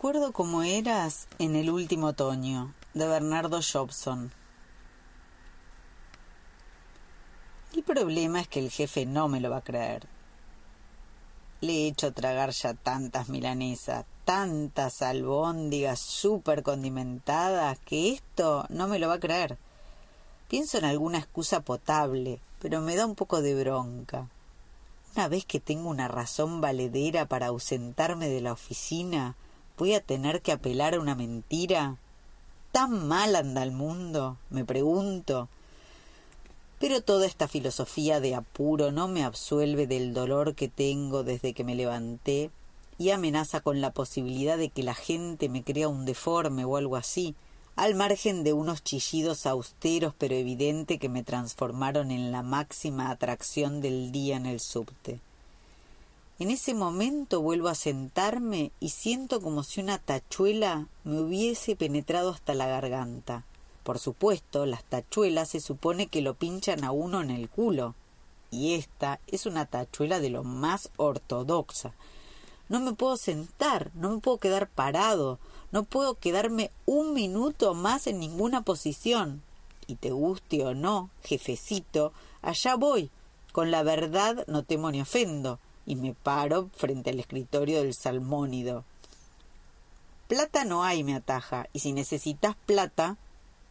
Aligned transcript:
acuerdo 0.00 0.32
cómo 0.32 0.62
eras 0.62 1.28
en 1.38 1.54
el 1.54 1.68
último 1.68 2.06
otoño, 2.06 2.72
de 2.94 3.06
Bernardo 3.06 3.60
Jobson. 3.60 4.32
El 7.74 7.82
problema 7.82 8.40
es 8.40 8.48
que 8.48 8.60
el 8.60 8.70
jefe 8.70 9.04
no 9.04 9.28
me 9.28 9.40
lo 9.40 9.50
va 9.50 9.58
a 9.58 9.62
creer. 9.62 10.06
Le 11.60 11.72
he 11.74 11.86
hecho 11.88 12.14
tragar 12.14 12.48
ya 12.52 12.72
tantas 12.72 13.28
milanesas, 13.28 14.06
tantas 14.24 15.02
albóndigas 15.02 16.00
súper 16.00 16.62
condimentadas, 16.62 17.78
que 17.80 18.14
esto 18.14 18.64
no 18.70 18.88
me 18.88 18.98
lo 18.98 19.08
va 19.08 19.16
a 19.16 19.20
creer. 19.20 19.58
Pienso 20.48 20.78
en 20.78 20.86
alguna 20.86 21.18
excusa 21.18 21.60
potable, 21.60 22.40
pero 22.58 22.80
me 22.80 22.96
da 22.96 23.04
un 23.04 23.16
poco 23.16 23.42
de 23.42 23.54
bronca. 23.54 24.30
Una 25.14 25.28
vez 25.28 25.44
que 25.44 25.60
tengo 25.60 25.90
una 25.90 26.08
razón 26.08 26.62
valedera 26.62 27.26
para 27.26 27.48
ausentarme 27.48 28.30
de 28.30 28.40
la 28.40 28.54
oficina, 28.54 29.36
¿voy 29.80 29.94
a 29.94 30.02
tener 30.02 30.42
que 30.42 30.52
apelar 30.52 30.94
a 30.94 31.00
una 31.00 31.14
mentira? 31.14 31.96
¿Tan 32.70 33.08
mal 33.08 33.34
anda 33.34 33.62
el 33.62 33.72
mundo? 33.72 34.36
me 34.50 34.62
pregunto. 34.66 35.48
Pero 36.78 37.00
toda 37.00 37.24
esta 37.24 37.48
filosofía 37.48 38.20
de 38.20 38.34
apuro 38.34 38.92
no 38.92 39.08
me 39.08 39.24
absuelve 39.24 39.86
del 39.86 40.12
dolor 40.12 40.54
que 40.54 40.68
tengo 40.68 41.24
desde 41.24 41.54
que 41.54 41.64
me 41.64 41.74
levanté 41.74 42.50
y 42.98 43.08
amenaza 43.08 43.62
con 43.62 43.80
la 43.80 43.90
posibilidad 43.90 44.58
de 44.58 44.68
que 44.68 44.82
la 44.82 44.92
gente 44.92 45.48
me 45.48 45.64
crea 45.64 45.88
un 45.88 46.04
deforme 46.04 46.66
o 46.66 46.76
algo 46.76 46.96
así, 46.96 47.34
al 47.74 47.94
margen 47.94 48.44
de 48.44 48.52
unos 48.52 48.84
chillidos 48.84 49.46
austeros 49.46 50.12
pero 50.18 50.34
evidente 50.34 50.98
que 50.98 51.08
me 51.08 51.22
transformaron 51.22 52.10
en 52.10 52.32
la 52.32 52.42
máxima 52.42 53.10
atracción 53.10 53.80
del 53.80 54.12
día 54.12 54.36
en 54.36 54.44
el 54.44 54.60
subte. 54.60 55.20
En 56.40 56.50
ese 56.50 56.72
momento 56.72 57.42
vuelvo 57.42 57.68
a 57.68 57.74
sentarme 57.74 58.72
y 58.80 58.88
siento 58.88 59.42
como 59.42 59.62
si 59.62 59.78
una 59.78 59.98
tachuela 59.98 60.86
me 61.04 61.20
hubiese 61.20 61.76
penetrado 61.76 62.30
hasta 62.30 62.54
la 62.54 62.66
garganta. 62.66 63.44
Por 63.82 63.98
supuesto, 63.98 64.64
las 64.64 64.82
tachuelas 64.84 65.50
se 65.50 65.60
supone 65.60 66.06
que 66.06 66.22
lo 66.22 66.32
pinchan 66.32 66.82
a 66.82 66.92
uno 66.92 67.20
en 67.20 67.28
el 67.28 67.50
culo. 67.50 67.94
Y 68.50 68.72
esta 68.72 69.20
es 69.26 69.44
una 69.44 69.66
tachuela 69.66 70.18
de 70.18 70.30
lo 70.30 70.42
más 70.42 70.88
ortodoxa. 70.96 71.92
No 72.70 72.80
me 72.80 72.94
puedo 72.94 73.18
sentar, 73.18 73.90
no 73.92 74.08
me 74.08 74.18
puedo 74.20 74.38
quedar 74.38 74.66
parado, 74.66 75.38
no 75.72 75.82
puedo 75.82 76.14
quedarme 76.14 76.70
un 76.86 77.12
minuto 77.12 77.74
más 77.74 78.06
en 78.06 78.18
ninguna 78.18 78.62
posición. 78.62 79.42
Y 79.86 79.96
te 79.96 80.10
guste 80.10 80.64
o 80.64 80.72
no, 80.72 81.10
jefecito, 81.22 82.14
allá 82.40 82.76
voy. 82.76 83.10
Con 83.52 83.70
la 83.70 83.82
verdad 83.82 84.46
no 84.46 84.62
temo 84.62 84.90
ni 84.90 85.02
ofendo. 85.02 85.58
Y 85.90 85.96
me 85.96 86.14
paro 86.14 86.70
frente 86.76 87.10
al 87.10 87.18
escritorio 87.18 87.82
del 87.82 87.94
salmónido. 87.94 88.84
Plata 90.28 90.64
no 90.64 90.84
hay, 90.84 91.02
me 91.02 91.16
ataja. 91.16 91.66
Y 91.72 91.80
si 91.80 91.92
necesitas 91.92 92.54
plata, 92.64 93.16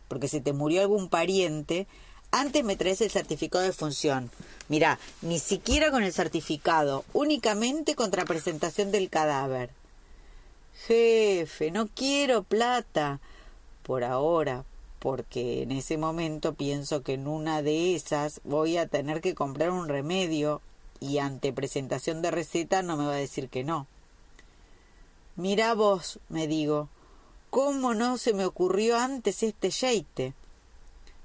porque 0.10 0.28
se 0.28 0.42
te 0.42 0.52
murió 0.52 0.82
algún 0.82 1.08
pariente, 1.08 1.88
antes 2.32 2.66
me 2.66 2.76
traes 2.76 3.00
el 3.00 3.10
certificado 3.10 3.64
de 3.64 3.72
función. 3.72 4.32
Mira, 4.68 5.00
ni 5.22 5.40
siquiera 5.40 5.92
con 5.92 6.04
el 6.04 6.12
certificado, 6.12 7.06
únicamente 7.14 7.96
contra 7.96 8.26
presentación 8.26 8.92
del 8.92 9.10
cadáver. 9.10 9.70
Jefe, 10.88 11.72
no 11.72 11.88
quiero 11.88 12.44
plata. 12.44 13.22
Por 13.84 14.04
ahora, 14.04 14.66
porque 15.00 15.64
en 15.64 15.72
ese 15.72 15.98
momento 15.98 16.54
pienso 16.54 17.02
que 17.02 17.14
en 17.14 17.30
una 17.30 17.62
de 17.62 17.96
esas 17.96 18.42
voy 18.44 18.76
a 18.76 18.88
tener 18.88 19.22
que 19.22 19.36
comprar 19.36 19.72
un 19.72 19.88
remedio 19.88 20.62
y 21.00 21.20
ante 21.20 21.54
presentación 21.54 22.22
de 22.22 22.32
receta 22.32 22.82
no 22.82 22.98
me 22.98 23.06
va 23.06 23.14
a 23.14 23.18
decir 23.18 23.50
que 23.50 23.64
no. 23.64 23.88
Mira 25.36 25.74
vos, 25.74 26.20
me 26.30 26.48
digo, 26.48 26.90
¿cómo 27.50 27.94
no 27.94 28.18
se 28.18 28.34
me 28.34 28.46
ocurrió 28.46 28.98
antes 28.98 29.44
este 29.44 29.70
yeite? 29.70 30.34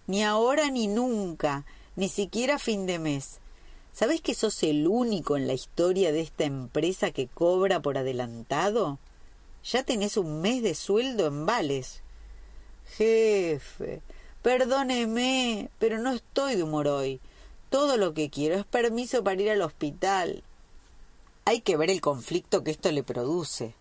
Ni 0.07 0.23
ahora 0.23 0.71
ni 0.71 0.87
nunca, 0.87 1.65
ni 1.97 2.09
siquiera 2.09 2.59
fin 2.59 2.87
de 2.87 2.99
mes. 2.99 3.41
¿Sabés 3.93 4.21
que 4.21 4.35
sos 4.35 4.63
el 4.65 4.89
único 4.89 5.37
en 5.37 5.47
la 5.47 5.53
historia 5.53 6.13
de 6.13 6.21
esta 6.21 6.45
empresa 6.45 7.13
que 7.13 7.29
cobra 7.29 7.81
por 7.81 7.97
adelantado? 7.97 8.99
Ya 9.65 9.85
tenés 9.85 10.17
un 10.17 10.41
mes 10.41 10.63
de 10.63 10.75
sueldo 10.75 11.27
en 11.27 11.47
vales. 11.47 12.03
Jefe, 12.97 14.03
perdóneme, 14.43 15.71
pero 15.79 15.99
no 15.99 16.13
estoy 16.13 16.57
de 16.57 16.65
humor 16.65 16.89
hoy. 16.89 17.21
Todo 17.71 17.97
lo 17.97 18.15
que 18.15 18.31
quiero 18.31 18.57
es 18.57 18.65
permiso 18.65 19.25
para 19.25 19.41
ir 19.41 19.51
al 19.51 19.63
hospital. 19.63 20.43
Hay 21.45 21.61
que 21.61 21.77
ver 21.77 21.91
el 21.91 22.01
conflicto 22.01 22.65
que 22.65 22.71
esto 22.71 22.91
le 22.91 23.03
produce. 23.03 23.75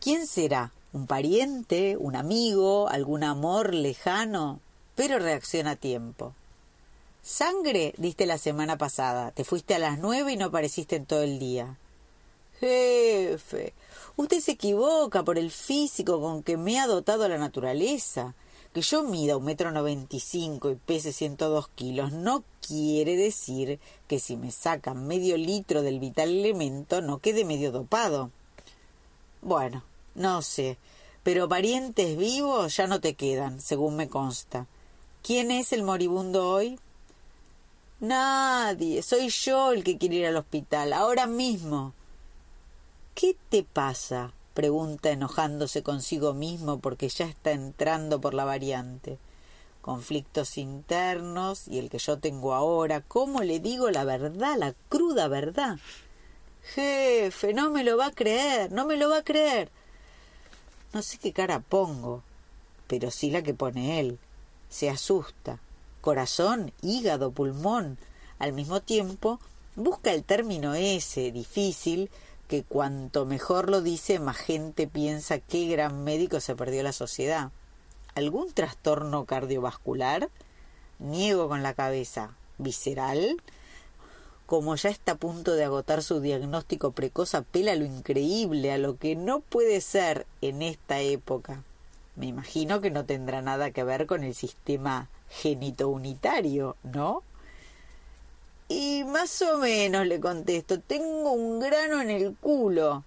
¿Quién 0.00 0.26
será? 0.26 0.72
¿Un 0.92 1.06
pariente? 1.06 1.96
¿Un 1.96 2.16
amigo? 2.16 2.88
¿Algún 2.88 3.24
amor 3.24 3.74
lejano? 3.74 4.60
Pero 4.94 5.18
reacciona 5.18 5.72
a 5.72 5.76
tiempo. 5.76 6.34
Sangre 7.22 7.94
diste 7.96 8.26
la 8.26 8.38
semana 8.38 8.76
pasada. 8.76 9.30
Te 9.30 9.44
fuiste 9.44 9.74
a 9.74 9.78
las 9.78 9.98
nueve 9.98 10.32
y 10.32 10.36
no 10.36 10.46
apareciste 10.46 10.96
en 10.96 11.06
todo 11.06 11.22
el 11.22 11.38
día. 11.38 11.78
Jefe, 12.60 13.72
usted 14.16 14.40
se 14.40 14.52
equivoca 14.52 15.22
por 15.22 15.38
el 15.38 15.50
físico 15.50 16.20
con 16.20 16.42
que 16.42 16.56
me 16.56 16.78
ha 16.78 16.86
dotado 16.86 17.28
la 17.28 17.38
naturaleza. 17.38 18.34
Que 18.74 18.82
yo 18.82 19.04
mida 19.04 19.36
un 19.36 19.44
metro 19.44 19.70
noventa 19.70 20.16
y 20.16 20.20
cinco 20.20 20.68
y 20.68 20.74
pese 20.74 21.12
ciento 21.12 21.48
dos 21.48 21.68
kilos 21.68 22.10
no 22.10 22.42
quiere 22.60 23.16
decir 23.16 23.78
que 24.08 24.18
si 24.18 24.36
me 24.36 24.50
sacan 24.50 25.06
medio 25.06 25.36
litro 25.36 25.80
del 25.82 26.00
vital 26.00 26.28
elemento 26.28 27.00
no 27.00 27.18
quede 27.18 27.44
medio 27.44 27.70
dopado. 27.70 28.32
Bueno, 29.42 29.84
no 30.16 30.42
sé, 30.42 30.76
pero 31.22 31.48
parientes 31.48 32.18
vivos 32.18 32.76
ya 32.76 32.88
no 32.88 33.00
te 33.00 33.14
quedan, 33.14 33.60
según 33.60 33.94
me 33.94 34.08
consta. 34.08 34.66
¿Quién 35.22 35.52
es 35.52 35.72
el 35.72 35.84
moribundo 35.84 36.48
hoy? 36.48 36.80
Nadie, 38.00 39.02
soy 39.02 39.28
yo 39.28 39.70
el 39.70 39.84
que 39.84 39.98
quiere 39.98 40.16
ir 40.16 40.26
al 40.26 40.36
hospital, 40.36 40.92
ahora 40.92 41.28
mismo. 41.28 41.92
¿Qué 43.14 43.36
te 43.50 43.62
pasa? 43.62 44.32
Pregunta 44.54 45.10
enojándose 45.10 45.82
consigo 45.82 46.32
mismo 46.32 46.78
porque 46.78 47.08
ya 47.08 47.26
está 47.26 47.50
entrando 47.50 48.20
por 48.20 48.34
la 48.34 48.44
variante. 48.44 49.18
Conflictos 49.82 50.56
internos 50.56 51.68
y 51.68 51.78
el 51.78 51.90
que 51.90 51.98
yo 51.98 52.18
tengo 52.18 52.54
ahora. 52.54 53.02
¿Cómo 53.02 53.42
le 53.42 53.60
digo 53.60 53.90
la 53.90 54.04
verdad, 54.04 54.56
la 54.56 54.74
cruda 54.88 55.28
verdad? 55.28 55.78
Jefe, 56.62 57.52
no 57.52 57.70
me 57.70 57.84
lo 57.84 57.98
va 57.98 58.06
a 58.06 58.12
creer, 58.12 58.72
no 58.72 58.86
me 58.86 58.96
lo 58.96 59.10
va 59.10 59.18
a 59.18 59.24
creer. 59.24 59.70
No 60.94 61.02
sé 61.02 61.18
qué 61.18 61.32
cara 61.32 61.60
pongo, 61.60 62.22
pero 62.86 63.10
sí 63.10 63.30
la 63.30 63.42
que 63.42 63.52
pone 63.52 64.00
él. 64.00 64.18
Se 64.70 64.88
asusta. 64.88 65.58
Corazón, 66.00 66.72
hígado, 66.80 67.32
pulmón. 67.32 67.98
Al 68.38 68.52
mismo 68.52 68.80
tiempo, 68.80 69.40
busca 69.76 70.12
el 70.12 70.24
término 70.24 70.74
ese, 70.74 71.32
difícil, 71.32 72.10
cuanto 72.62 73.26
mejor 73.26 73.68
lo 73.68 73.80
dice, 73.80 74.20
más 74.20 74.36
gente 74.36 74.86
piensa 74.86 75.38
qué 75.38 75.66
gran 75.66 76.04
médico 76.04 76.38
se 76.40 76.54
perdió 76.54 76.82
la 76.82 76.92
sociedad. 76.92 77.50
¿Algún 78.14 78.52
trastorno 78.52 79.24
cardiovascular? 79.24 80.28
Niego 80.98 81.48
con 81.48 81.62
la 81.62 81.74
cabeza. 81.74 82.36
¿Visceral? 82.58 83.42
Como 84.46 84.76
ya 84.76 84.90
está 84.90 85.12
a 85.12 85.16
punto 85.16 85.54
de 85.54 85.64
agotar 85.64 86.02
su 86.02 86.20
diagnóstico 86.20 86.92
precoz, 86.92 87.34
apela 87.34 87.72
a 87.72 87.76
lo 87.76 87.84
increíble, 87.84 88.72
a 88.72 88.78
lo 88.78 88.98
que 88.98 89.16
no 89.16 89.40
puede 89.40 89.80
ser 89.80 90.26
en 90.40 90.62
esta 90.62 91.00
época. 91.00 91.62
Me 92.14 92.26
imagino 92.26 92.80
que 92.80 92.90
no 92.90 93.04
tendrá 93.04 93.42
nada 93.42 93.72
que 93.72 93.82
ver 93.82 94.06
con 94.06 94.22
el 94.22 94.34
sistema 94.34 95.08
genito 95.28 95.88
unitario, 95.88 96.76
¿no? 96.84 97.22
Y 98.68 99.04
más 99.04 99.42
o 99.42 99.58
menos 99.58 100.06
le 100.06 100.20
contesto, 100.20 100.80
tengo 100.80 101.32
un 101.32 101.60
grano 101.60 102.00
en 102.00 102.10
el 102.10 102.34
culo. 102.34 103.04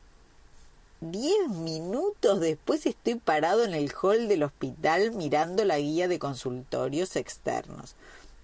Diez 1.01 1.49
minutos 1.49 2.39
después 2.39 2.85
estoy 2.85 3.15
parado 3.15 3.63
en 3.63 3.73
el 3.73 3.91
hall 3.93 4.27
del 4.27 4.43
hospital 4.43 5.11
mirando 5.11 5.65
la 5.65 5.79
guía 5.79 6.07
de 6.07 6.19
consultorios 6.19 7.15
externos. 7.15 7.95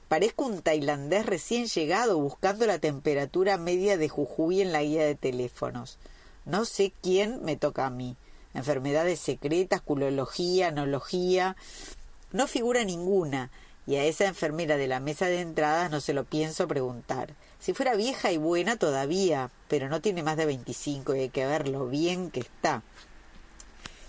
Parezco 0.07 0.45
un 0.45 0.62
tailandés 0.62 1.25
recién 1.25 1.65
llegado 1.68 2.19
buscando 2.19 2.65
la 2.65 2.80
temperatura 2.80 3.57
media 3.57 3.98
de 3.98 4.09
Jujuy 4.09 4.62
en 4.62 4.71
la 4.71 4.83
guía 4.83 5.06
de 5.06 5.16
teléfonos. 5.16 5.98
No 6.45 6.66
sé 6.66 6.94
quién 7.01 7.44
me 7.44 7.57
toca 7.57 7.86
a 7.86 7.89
mí. 7.92 8.16
Enfermedades 8.54 9.19
secretas, 9.19 9.81
culología, 9.81 10.68
anología. 10.68 11.56
No 12.31 12.48
figura 12.48 12.83
ninguna 12.83 13.51
y 13.85 13.95
a 13.95 14.03
esa 14.06 14.25
enfermera 14.25 14.77
de 14.77 14.88
la 14.88 15.00
mesa 15.00 15.25
de 15.27 15.41
entradas 15.41 15.91
no 15.91 16.00
se 16.00 16.13
lo 16.13 16.24
pienso 16.24 16.68
preguntar. 16.68 17.33
Si 17.59 17.74
fuera 17.74 17.95
vieja 17.95 18.31
y 18.31 18.38
buena 18.38 18.77
todavía, 18.77 19.50
pero 19.68 19.89
no 19.89 20.01
tiene 20.01 20.24
más 20.24 20.38
de 20.38 20.45
veinticinco 20.45 21.15
y 21.15 21.19
hay 21.19 21.30
que 21.30 21.45
ver 21.45 21.68
lo 21.68 21.88
bien 21.88 22.31
que 22.31 22.41
está. 22.41 22.83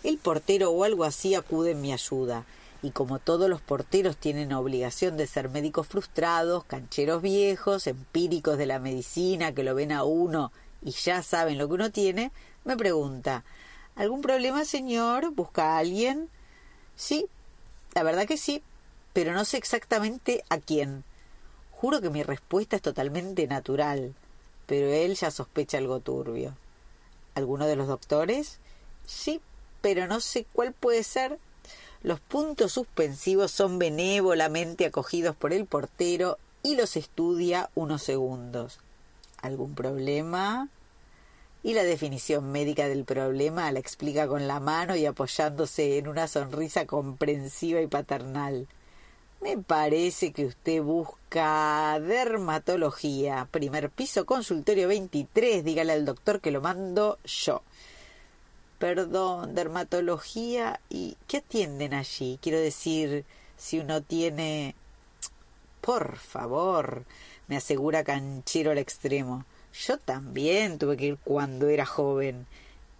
El 0.02 0.18
portero 0.18 0.70
o 0.70 0.84
algo 0.84 1.04
así 1.04 1.34
acude 1.34 1.72
en 1.72 1.80
mi 1.80 1.92
ayuda, 1.92 2.44
y 2.82 2.90
como 2.90 3.18
todos 3.18 3.48
los 3.48 3.62
porteros 3.62 4.16
tienen 4.16 4.52
obligación 4.52 5.16
de 5.16 5.26
ser 5.26 5.48
médicos 5.48 5.86
frustrados, 5.86 6.64
cancheros 6.64 7.22
viejos, 7.22 7.86
empíricos 7.86 8.58
de 8.58 8.66
la 8.66 8.78
medicina 8.78 9.52
que 9.52 9.64
lo 9.64 9.74
ven 9.74 9.92
a 9.92 10.04
uno 10.04 10.52
y 10.82 10.90
ya 10.90 11.22
saben 11.22 11.56
lo 11.56 11.66
que 11.66 11.74
uno 11.74 11.90
tiene, 11.90 12.30
me 12.64 12.76
pregunta 12.76 13.44
¿Algún 13.96 14.22
problema, 14.22 14.64
señor? 14.64 15.30
¿Busca 15.30 15.74
a 15.74 15.78
alguien? 15.78 16.28
Sí, 16.96 17.26
la 17.94 18.02
verdad 18.02 18.26
que 18.26 18.36
sí, 18.36 18.60
pero 19.14 19.32
no 19.32 19.46
sé 19.46 19.56
exactamente 19.56 20.44
a 20.50 20.58
quién. 20.58 21.04
Juro 21.70 22.02
que 22.02 22.10
mi 22.10 22.22
respuesta 22.22 22.76
es 22.76 22.82
totalmente 22.82 23.46
natural, 23.46 24.12
pero 24.66 24.88
él 24.88 25.14
ya 25.14 25.30
sospecha 25.30 25.78
algo 25.78 26.00
turbio. 26.00 26.54
¿Alguno 27.34 27.66
de 27.66 27.76
los 27.76 27.88
doctores? 27.88 28.58
Sí, 29.06 29.40
pero 29.80 30.06
no 30.06 30.20
sé 30.20 30.46
cuál 30.52 30.72
puede 30.72 31.04
ser. 31.04 31.38
Los 32.02 32.20
puntos 32.20 32.72
suspensivos 32.72 33.50
son 33.50 33.78
benévolamente 33.78 34.84
acogidos 34.84 35.36
por 35.36 35.52
el 35.52 35.64
portero 35.64 36.36
y 36.62 36.74
los 36.76 36.96
estudia 36.96 37.70
unos 37.74 38.02
segundos. 38.02 38.80
¿Algún 39.40 39.74
problema? 39.74 40.68
Y 41.62 41.74
la 41.74 41.84
definición 41.84 42.50
médica 42.50 42.88
del 42.88 43.04
problema 43.04 43.70
la 43.72 43.78
explica 43.78 44.26
con 44.26 44.48
la 44.48 44.60
mano 44.60 44.96
y 44.96 45.06
apoyándose 45.06 45.98
en 45.98 46.08
una 46.08 46.26
sonrisa 46.28 46.86
comprensiva 46.86 47.80
y 47.80 47.86
paternal. 47.86 48.66
Me 49.44 49.58
parece 49.58 50.32
que 50.32 50.46
usted 50.46 50.80
busca 50.80 52.00
dermatología. 52.00 53.46
Primer 53.50 53.90
piso, 53.90 54.24
consultorio 54.24 54.88
23. 54.88 55.62
Dígale 55.62 55.92
al 55.92 56.06
doctor 56.06 56.40
que 56.40 56.50
lo 56.50 56.62
mando 56.62 57.18
yo. 57.26 57.60
Perdón, 58.78 59.54
dermatología. 59.54 60.80
¿Y 60.88 61.18
qué 61.28 61.36
atienden 61.36 61.92
allí? 61.92 62.38
Quiero 62.40 62.58
decir, 62.58 63.26
si 63.58 63.80
uno 63.80 64.00
tiene... 64.00 64.74
Por 65.82 66.16
favor, 66.16 67.04
me 67.46 67.58
asegura 67.58 68.02
Canchero 68.02 68.70
al 68.70 68.78
extremo. 68.78 69.44
Yo 69.74 69.98
también 69.98 70.78
tuve 70.78 70.96
que 70.96 71.06
ir 71.08 71.18
cuando 71.22 71.68
era 71.68 71.84
joven. 71.84 72.46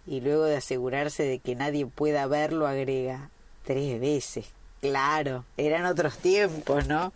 Y 0.05 0.21
luego 0.21 0.43
de 0.43 0.57
asegurarse 0.57 1.23
de 1.23 1.39
que 1.39 1.55
nadie 1.55 1.87
pueda 1.87 2.27
verlo, 2.27 2.67
agrega 2.67 3.31
tres 3.63 3.99
veces. 3.99 4.45
Claro, 4.81 5.45
eran 5.57 5.85
otros 5.85 6.17
tiempos, 6.17 6.87
¿no? 6.87 7.11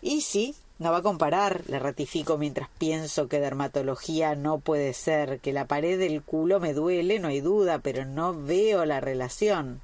Y 0.00 0.22
sí, 0.22 0.54
no 0.78 0.92
va 0.92 0.98
a 0.98 1.02
comparar, 1.02 1.62
le 1.68 1.78
ratifico 1.78 2.38
mientras 2.38 2.68
pienso 2.78 3.28
que 3.28 3.40
dermatología 3.40 4.34
no 4.34 4.58
puede 4.58 4.92
ser, 4.94 5.40
que 5.40 5.52
la 5.52 5.66
pared 5.66 5.98
del 5.98 6.22
culo 6.22 6.60
me 6.60 6.74
duele, 6.74 7.18
no 7.18 7.28
hay 7.28 7.40
duda, 7.40 7.78
pero 7.78 8.04
no 8.04 8.34
veo 8.34 8.84
la 8.84 9.00
relación. 9.00 9.80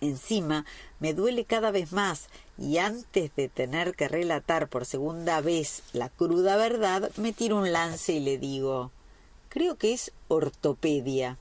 Encima, 0.00 0.64
me 0.98 1.14
duele 1.14 1.44
cada 1.44 1.70
vez 1.70 1.92
más, 1.92 2.28
y 2.58 2.78
antes 2.78 3.34
de 3.36 3.48
tener 3.48 3.94
que 3.94 4.08
relatar 4.08 4.68
por 4.68 4.84
segunda 4.84 5.40
vez 5.40 5.82
la 5.92 6.08
cruda 6.08 6.56
verdad, 6.56 7.10
me 7.16 7.32
tiro 7.32 7.56
un 7.56 7.72
lance 7.72 8.14
y 8.14 8.20
le 8.20 8.38
digo 8.38 8.90
creo 9.52 9.76
que 9.76 9.92
es 9.92 10.12
ortopedia. 10.28 11.36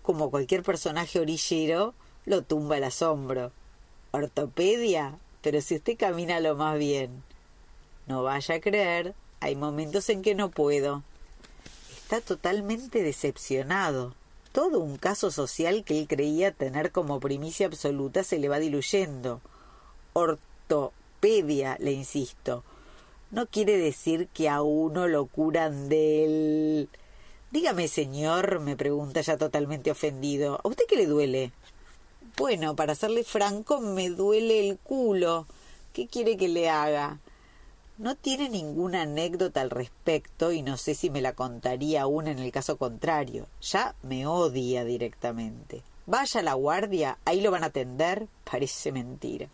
Como 0.00 0.30
cualquier 0.30 0.62
personaje 0.62 1.20
orillero, 1.20 1.92
lo 2.26 2.42
tumba 2.42 2.76
el 2.76 2.84
asombro. 2.84 3.52
¿Ortopedia? 4.12 5.18
Pero 5.42 5.60
si 5.60 5.76
usted 5.76 5.96
camina 5.96 6.40
lo 6.40 6.56
más 6.56 6.78
bien. 6.78 7.22
No 8.06 8.22
vaya 8.22 8.56
a 8.56 8.60
creer, 8.60 9.14
hay 9.40 9.56
momentos 9.56 10.08
en 10.10 10.22
que 10.22 10.34
no 10.34 10.50
puedo. 10.50 11.02
Está 11.92 12.20
totalmente 12.20 13.02
decepcionado. 13.02 14.14
Todo 14.52 14.80
un 14.80 14.96
caso 14.96 15.30
social 15.30 15.84
que 15.84 15.98
él 15.98 16.08
creía 16.08 16.50
tener 16.50 16.90
como 16.90 17.20
primicia 17.20 17.66
absoluta 17.66 18.24
se 18.24 18.38
le 18.38 18.48
va 18.48 18.58
diluyendo. 18.58 19.40
Ortopedia, 20.12 21.76
le 21.78 21.92
insisto. 21.92 22.64
No 23.30 23.46
quiere 23.46 23.76
decir 23.76 24.26
que 24.34 24.48
a 24.48 24.60
uno 24.62 25.06
lo 25.06 25.26
curan 25.26 25.88
del... 25.88 26.88
Dígame, 27.52 27.86
señor, 27.86 28.58
me 28.58 28.76
pregunta 28.76 29.20
ya 29.20 29.36
totalmente 29.36 29.90
ofendido, 29.90 30.60
¿a 30.62 30.68
usted 30.68 30.84
qué 30.88 30.96
le 30.96 31.06
duele? 31.06 31.52
Bueno, 32.36 32.76
para 32.76 32.94
serle 32.94 33.24
franco, 33.24 33.80
me 33.80 34.10
duele 34.10 34.68
el 34.68 34.78
culo. 34.78 35.46
¿Qué 35.92 36.06
quiere 36.06 36.36
que 36.36 36.48
le 36.48 36.68
haga? 36.68 37.18
No 37.98 38.14
tiene 38.14 38.48
ninguna 38.48 39.02
anécdota 39.02 39.60
al 39.60 39.70
respecto 39.70 40.52
y 40.52 40.62
no 40.62 40.76
sé 40.76 40.94
si 40.94 41.10
me 41.10 41.20
la 41.20 41.34
contaría 41.34 42.02
aún 42.02 42.28
en 42.28 42.38
el 42.38 42.50
caso 42.52 42.76
contrario. 42.78 43.46
Ya 43.60 43.94
me 44.02 44.26
odia 44.26 44.84
directamente. 44.84 45.82
Vaya 46.06 46.40
a 46.40 46.42
la 46.42 46.54
guardia, 46.54 47.18
ahí 47.24 47.40
lo 47.40 47.50
van 47.50 47.62
a 47.64 47.66
atender. 47.66 48.26
Parece 48.50 48.92
mentira. 48.92 49.48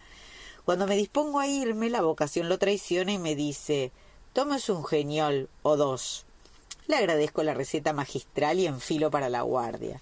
Cuando 0.65 0.87
me 0.87 0.97
dispongo 0.97 1.41
a 1.41 1.49
irme, 1.49 1.91
la 1.91 2.03
vocación 2.03 2.49
lo 2.49 2.59
traiciona 2.59 3.13
y 3.13 3.19
me 3.19 3.35
dice 3.35 3.93
Tómese 4.33 4.73
un 4.73 4.85
geniol 4.85 5.49
o 5.63 5.77
dos. 5.77 6.27
Le 6.89 6.97
agradezco 6.97 7.43
la 7.43 7.55
receta 7.55 7.93
magistral 7.93 8.61
y 8.61 8.67
enfilo 8.67 9.11
para 9.11 9.29
la 9.29 9.43
guardia. 9.43 10.01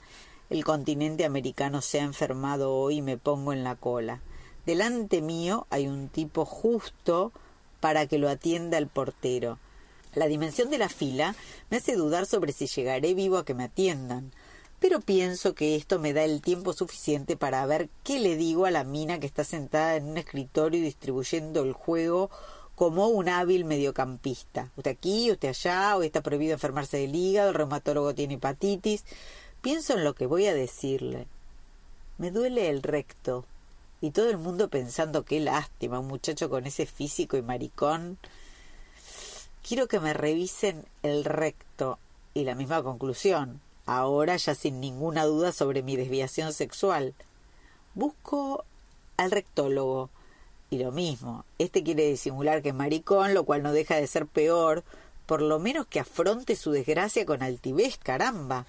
El 0.51 0.63
continente 0.63 1.25
americano 1.25 1.81
se 1.81 2.01
ha 2.01 2.05
enfermado 2.05 2.75
hoy 2.75 2.97
y 2.97 3.03
me 3.03 3.17
pongo 3.17 3.55
en 3.55 3.65
la 3.65 3.77
cola. 3.77 4.21
Delante 4.67 5.23
mío 5.23 5.67
hay 5.71 5.87
un 5.87 6.09
tipo 6.09 6.45
justo 6.45 7.33
para 7.81 8.07
que 8.07 8.19
lo 8.19 8.29
atienda 8.29 8.77
el 8.77 8.89
portero. 8.89 9.59
La 10.15 10.27
dimensión 10.27 10.71
de 10.71 10.79
la 10.79 10.91
fila 10.91 11.35
me 11.71 11.79
hace 11.79 11.97
dudar 11.97 12.27
sobre 12.27 12.53
si 12.53 12.67
llegaré 12.67 13.15
vivo 13.15 13.39
a 13.39 13.45
que 13.45 13.55
me 13.55 13.65
atiendan, 13.65 14.33
pero 14.81 15.01
pienso 15.01 15.55
que 15.55 15.77
esto 15.77 15.99
me 15.99 16.13
da 16.13 16.25
el 16.25 16.43
tiempo 16.43 16.75
suficiente 16.75 17.37
para 17.39 17.65
ver 17.65 17.89
qué 18.03 18.21
le 18.21 18.37
digo 18.37 18.67
a 18.67 18.71
la 18.71 18.85
mina 18.85 19.19
que 19.19 19.27
está 19.27 19.45
sentada 19.45 19.97
en 19.97 20.05
un 20.05 20.19
escritorio 20.19 20.83
distribuyendo 20.83 21.63
el 21.63 21.73
juego 21.73 22.31
como 22.75 23.09
un 23.09 23.29
hábil 23.29 23.65
mediocampista. 23.65 24.71
Usted 24.77 24.91
aquí, 24.91 25.31
usted 25.31 25.49
allá, 25.49 25.97
hoy 25.97 26.07
está 26.07 26.23
prohibido 26.23 26.53
enfermarse 26.53 26.99
del 26.99 27.15
hígado, 27.15 27.49
el 27.49 27.55
reumatólogo 27.55 28.15
tiene 28.15 28.35
hepatitis. 28.35 29.05
Pienso 29.65 29.95
en 29.95 30.05
lo 30.05 30.15
que 30.15 30.27
voy 30.27 30.45
a 30.45 30.53
decirle. 30.53 31.27
Me 32.19 32.31
duele 32.31 32.69
el 32.69 32.83
recto. 32.83 33.47
Y 34.03 34.11
todo 34.11 34.29
el 34.29 34.37
mundo 34.37 34.69
pensando 34.69 35.25
qué 35.25 35.41
lástima, 35.41 36.01
un 36.01 36.07
muchacho 36.07 36.51
con 36.51 36.67
ese 36.67 36.85
físico 36.85 37.39
y 37.39 37.43
maricón. 37.43 38.19
Quiero 39.67 39.89
que 39.89 40.01
me 40.01 40.13
revisen 40.13 40.85
el 41.03 41.25
recto. 41.25 41.99
Y 42.35 42.45
la 42.45 42.55
misma 42.55 42.83
conclusión. 42.83 43.63
Ahora 43.87 44.37
ya 44.37 44.55
sin 44.55 44.81
ninguna 44.81 45.25
duda 45.25 45.51
sobre 45.51 45.83
mi 45.83 45.97
desviación 45.97 46.53
sexual. 46.53 47.15
Busco 47.95 48.67
al 49.17 49.31
rectólogo. 49.31 50.11
Y 50.69 50.77
lo 50.77 50.93
mismo. 50.93 51.47
Este 51.57 51.83
quiere 51.83 52.07
disimular 52.07 52.61
que 52.61 52.69
es 52.69 52.75
maricón, 52.75 53.33
lo 53.33 53.45
cual 53.45 53.63
no 53.63 53.73
deja 53.73 53.97
de 53.97 54.09
ser 54.09 54.27
peor. 54.27 54.85
Por 55.25 55.41
lo 55.41 55.59
menos 55.59 55.87
que 55.87 56.01
afronte 56.01 56.55
su 56.55 56.71
desgracia 56.71 57.25
con 57.25 57.43
altivez, 57.43 57.97
caramba. 57.97 58.67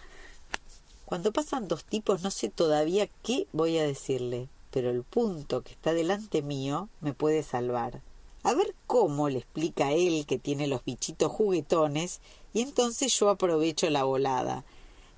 Cuando 1.05 1.31
pasan 1.31 1.67
dos 1.67 1.83
tipos 1.85 2.24
no 2.24 2.31
sé 2.31 2.50
todavía 2.50 3.07
qué 3.24 3.47
voy 3.53 3.77
a 3.77 3.83
decirle, 3.83 4.50
pero 4.71 4.89
el 4.89 5.03
punto 5.03 5.62
que 5.62 5.71
está 5.71 5.93
delante 5.93 6.41
mío 6.41 6.89
me 7.00 7.13
puede 7.13 7.43
salvar. 7.43 8.01
A 8.43 8.53
ver 8.53 8.75
cómo 8.88 9.29
le 9.29 9.39
explica 9.39 9.91
él 9.91 10.25
que 10.27 10.38
tiene 10.38 10.67
los 10.67 10.83
bichitos 10.83 11.31
juguetones 11.31 12.21
y 12.53 12.62
entonces 12.62 13.17
yo 13.17 13.29
aprovecho 13.29 13.89
la 13.89 14.03
volada. 14.03 14.63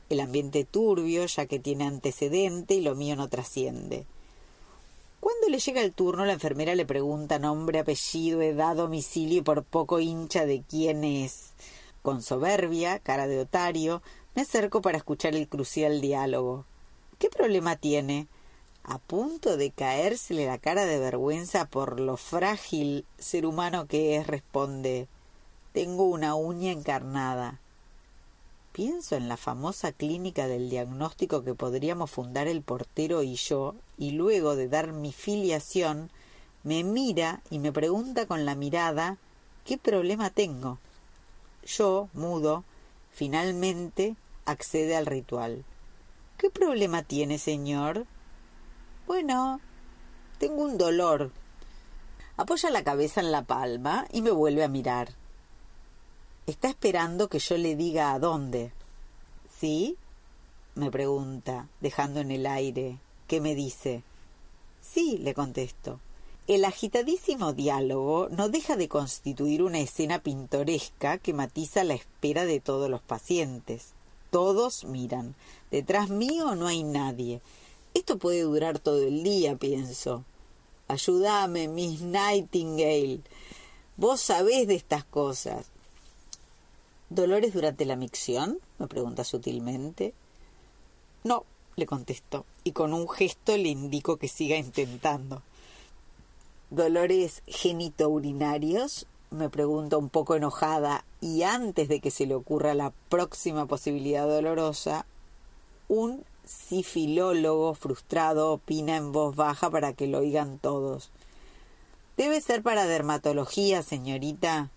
El 0.09 0.19
ambiente 0.21 0.63
turbio, 0.63 1.25
ya 1.25 1.45
que 1.45 1.59
tiene 1.59 1.85
antecedente 1.85 2.75
y 2.75 2.81
lo 2.81 2.95
mío 2.95 3.15
no 3.15 3.27
trasciende. 3.27 4.05
Cuando 5.19 5.49
le 5.49 5.59
llega 5.59 5.81
el 5.81 5.93
turno, 5.93 6.25
la 6.25 6.33
enfermera 6.33 6.75
le 6.75 6.85
pregunta 6.85 7.39
nombre, 7.39 7.79
apellido, 7.79 8.41
edad, 8.41 8.75
domicilio 8.75 9.39
y 9.39 9.41
por 9.41 9.63
poco 9.63 9.99
hincha 9.99 10.45
de 10.45 10.61
quién 10.61 11.03
es. 11.03 11.49
Con 12.01 12.21
soberbia, 12.21 12.99
cara 12.99 13.27
de 13.27 13.39
otario, 13.39 14.01
me 14.37 14.43
acerco 14.43 14.83
para 14.83 14.99
escuchar 14.99 15.35
el 15.35 15.47
crucial 15.47 15.99
diálogo. 15.99 16.63
¿Qué 17.17 17.27
problema 17.27 17.75
tiene? 17.75 18.27
A 18.83 18.99
punto 18.99 19.57
de 19.57 19.71
caérsele 19.71 20.45
la 20.45 20.59
cara 20.59 20.85
de 20.85 20.99
vergüenza 20.99 21.65
por 21.65 21.99
lo 21.99 22.17
frágil 22.17 23.03
ser 23.17 23.47
humano 23.47 23.87
que 23.87 24.15
es, 24.15 24.27
responde 24.27 25.07
Tengo 25.73 26.03
una 26.03 26.35
uña 26.35 26.71
encarnada. 26.71 27.59
Pienso 28.73 29.15
en 29.15 29.27
la 29.27 29.37
famosa 29.37 29.91
clínica 29.91 30.45
del 30.45 30.69
diagnóstico 30.69 31.43
que 31.43 31.55
podríamos 31.55 32.11
fundar 32.11 32.47
el 32.47 32.61
portero 32.61 33.23
y 33.23 33.33
yo, 33.37 33.73
y 33.97 34.11
luego 34.11 34.55
de 34.55 34.67
dar 34.67 34.93
mi 34.93 35.13
filiación, 35.13 36.11
me 36.63 36.83
mira 36.83 37.41
y 37.49 37.57
me 37.57 37.71
pregunta 37.71 38.27
con 38.27 38.45
la 38.45 38.53
mirada 38.53 39.17
¿qué 39.65 39.79
problema 39.79 40.29
tengo? 40.29 40.77
Yo, 41.65 42.07
mudo, 42.13 42.63
finalmente 43.11 44.15
accede 44.47 44.95
al 44.95 45.05
ritual. 45.05 45.63
¿Qué 46.37 46.49
problema 46.49 47.03
tiene, 47.03 47.37
señor? 47.37 48.07
Bueno, 49.05 49.61
tengo 50.39 50.63
un 50.63 50.77
dolor. 50.77 51.31
Apoya 52.37 52.71
la 52.71 52.83
cabeza 52.83 53.21
en 53.21 53.31
la 53.31 53.43
palma 53.43 54.07
y 54.11 54.21
me 54.21 54.31
vuelve 54.31 54.63
a 54.63 54.67
mirar. 54.67 55.09
Está 56.47 56.69
esperando 56.69 57.27
que 57.27 57.39
yo 57.39 57.57
le 57.57 57.75
diga 57.75 58.13
a 58.13 58.19
dónde. 58.19 58.71
¿Sí? 59.59 59.97
me 60.75 60.91
pregunta, 60.91 61.67
dejando 61.81 62.19
en 62.19 62.31
el 62.31 62.45
aire. 62.45 62.99
¿Qué 63.27 63.41
me 63.41 63.55
dice? 63.55 64.03
Sí, 64.79 65.17
le 65.17 65.33
contesto. 65.33 65.99
El 66.45 66.63
agitadísimo 66.63 67.51
diálogo 67.51 68.29
no 68.29 68.47
deja 68.47 68.77
de 68.77 68.87
constituir 68.87 69.63
una 69.63 69.79
escena 69.79 70.19
pintoresca 70.19 71.17
que 71.17 71.33
matiza 71.33 71.83
la 71.83 71.95
espera 71.95 72.45
de 72.45 72.59
todos 72.59 72.89
los 72.89 73.01
pacientes. 73.01 73.96
Todos 74.29 74.83
miran. 74.85 75.35
Detrás 75.71 76.09
mío 76.09 76.55
no 76.55 76.67
hay 76.67 76.83
nadie. 76.83 77.41
Esto 77.93 78.17
puede 78.17 78.41
durar 78.41 78.79
todo 78.79 79.01
el 79.01 79.23
día, 79.23 79.55
pienso. 79.55 80.23
Ayúdame, 80.87 81.67
Miss 81.67 82.01
Nightingale. 82.01 83.21
Vos 83.97 84.21
sabés 84.21 84.67
de 84.67 84.75
estas 84.75 85.03
cosas. 85.03 85.65
¿Dolores 87.09 87.53
durante 87.53 87.85
la 87.85 87.95
micción? 87.95 88.59
me 88.79 88.87
pregunta 88.87 89.23
sutilmente. 89.23 90.13
No, 91.23 91.45
le 91.75 91.85
contesto, 91.85 92.45
y 92.63 92.71
con 92.71 92.93
un 92.93 93.09
gesto 93.09 93.57
le 93.57 93.69
indico 93.69 94.17
que 94.17 94.27
siga 94.27 94.57
intentando. 94.57 95.41
¿Dolores 96.69 97.43
genitourinarios? 97.47 99.07
Me 99.29 99.49
pregunta 99.49 99.97
un 99.97 100.09
poco 100.09 100.35
enojada, 100.35 101.03
y 101.21 101.43
antes 101.43 101.89
de 101.89 101.99
que 101.99 102.11
se 102.11 102.25
le 102.25 102.35
ocurra 102.35 102.73
la 102.73 102.93
próxima 103.09 103.65
posibilidad 103.65 104.27
dolorosa, 104.27 105.05
un 105.87 106.23
sifilólogo 106.45 107.73
frustrado 107.73 108.51
opina 108.51 108.95
en 108.95 109.11
voz 109.11 109.35
baja 109.35 109.69
para 109.69 109.93
que 109.93 110.07
lo 110.07 110.19
oigan 110.19 110.59
todos. 110.59 111.11
Debe 112.15 112.41
ser 112.41 112.63
para 112.63 112.87
dermatología, 112.87 113.83
señorita. 113.83 114.69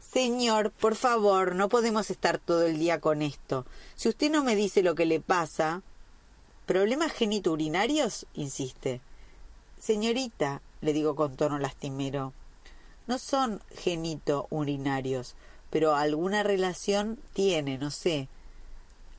Señor, 0.00 0.70
por 0.70 0.94
favor, 0.94 1.54
no 1.54 1.68
podemos 1.68 2.10
estar 2.10 2.38
todo 2.38 2.62
el 2.66 2.78
día 2.78 3.00
con 3.00 3.22
esto. 3.22 3.66
Si 3.94 4.08
usted 4.08 4.30
no 4.30 4.42
me 4.42 4.56
dice 4.56 4.82
lo 4.82 4.94
que 4.94 5.06
le 5.06 5.20
pasa. 5.20 5.82
¿Problemas 6.66 7.12
genitourinarios? 7.12 8.26
insiste. 8.34 9.00
Señorita, 9.78 10.62
le 10.80 10.92
digo 10.92 11.16
con 11.16 11.36
tono 11.36 11.58
lastimero, 11.58 12.32
no 13.06 13.18
son 13.18 13.60
genito-urinarios, 13.76 15.34
pero 15.70 15.94
alguna 15.94 16.42
relación 16.42 17.18
tiene, 17.32 17.78
no 17.78 17.90
sé. 17.90 18.28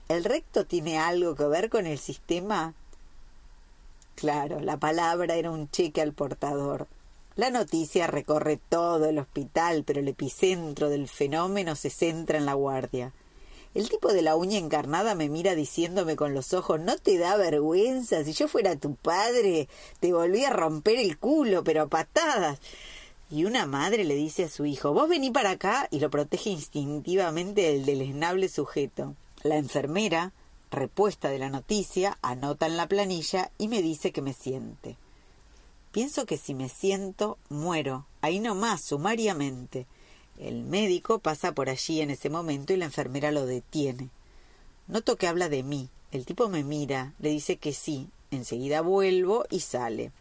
¿El 0.09 0.23
recto 0.23 0.65
tiene 0.65 0.99
algo 0.99 1.35
que 1.35 1.45
ver 1.45 1.69
con 1.69 1.85
el 1.87 1.97
sistema? 1.97 2.73
Claro, 4.15 4.59
la 4.59 4.77
palabra 4.77 5.35
era 5.35 5.51
un 5.51 5.69
cheque 5.71 6.01
al 6.01 6.13
portador. 6.13 6.87
La 7.35 7.49
noticia 7.49 8.05
recorre 8.05 8.59
todo 8.69 9.05
el 9.05 9.17
hospital, 9.17 9.83
pero 9.85 10.01
el 10.01 10.07
epicentro 10.07 10.89
del 10.89 11.07
fenómeno 11.07 11.75
se 11.75 11.89
centra 11.89 12.37
en 12.37 12.45
la 12.45 12.53
guardia. 12.53 13.11
El 13.73 13.89
tipo 13.89 14.13
de 14.13 14.21
la 14.21 14.35
uña 14.35 14.59
encarnada 14.59 15.15
me 15.15 15.29
mira 15.29 15.55
diciéndome 15.55 16.15
con 16.15 16.35
los 16.35 16.53
ojos 16.53 16.79
¿No 16.79 16.95
te 16.97 17.17
da 17.17 17.35
vergüenza? 17.37 18.23
Si 18.23 18.33
yo 18.33 18.47
fuera 18.47 18.75
tu 18.75 18.93
padre, 18.93 19.67
te 19.99 20.13
volví 20.13 20.45
a 20.45 20.51
romper 20.51 20.99
el 20.99 21.17
culo, 21.17 21.63
pero 21.63 21.81
a 21.81 21.87
patadas. 21.87 22.59
Y 23.33 23.45
una 23.45 23.65
madre 23.65 24.03
le 24.03 24.13
dice 24.13 24.43
a 24.43 24.47
su 24.47 24.63
hijo 24.67 24.93
Vos 24.93 25.09
vení 25.09 25.31
para 25.31 25.49
acá 25.49 25.87
y 25.89 25.99
lo 25.99 26.11
protege 26.11 26.51
instintivamente 26.51 27.63
del 27.63 27.83
deleznable 27.83 28.47
sujeto. 28.47 29.15
La 29.41 29.57
enfermera, 29.57 30.33
repuesta 30.69 31.29
de 31.29 31.39
la 31.39 31.49
noticia, 31.49 32.19
anota 32.21 32.67
en 32.67 32.77
la 32.77 32.87
planilla 32.87 33.49
y 33.57 33.69
me 33.69 33.81
dice 33.81 34.11
que 34.11 34.21
me 34.21 34.33
siente. 34.33 34.97
Pienso 35.91 36.27
que 36.27 36.37
si 36.37 36.53
me 36.53 36.69
siento, 36.69 37.39
muero, 37.49 38.05
ahí 38.21 38.39
nomás, 38.39 38.81
sumariamente. 38.81 39.87
El 40.37 40.63
médico 40.63 41.17
pasa 41.17 41.53
por 41.53 41.71
allí 41.71 42.01
en 42.01 42.11
ese 42.11 42.29
momento 42.29 42.71
y 42.71 42.77
la 42.77 42.85
enfermera 42.85 43.31
lo 43.31 43.47
detiene. 43.47 44.09
Noto 44.87 45.15
que 45.15 45.25
habla 45.25 45.49
de 45.49 45.63
mí. 45.63 45.89
El 46.11 46.27
tipo 46.27 46.49
me 46.49 46.63
mira, 46.63 47.13
le 47.17 47.29
dice 47.29 47.57
que 47.57 47.73
sí. 47.73 48.09
Enseguida 48.29 48.81
vuelvo 48.81 49.45
y 49.49 49.61
sale. 49.61 50.11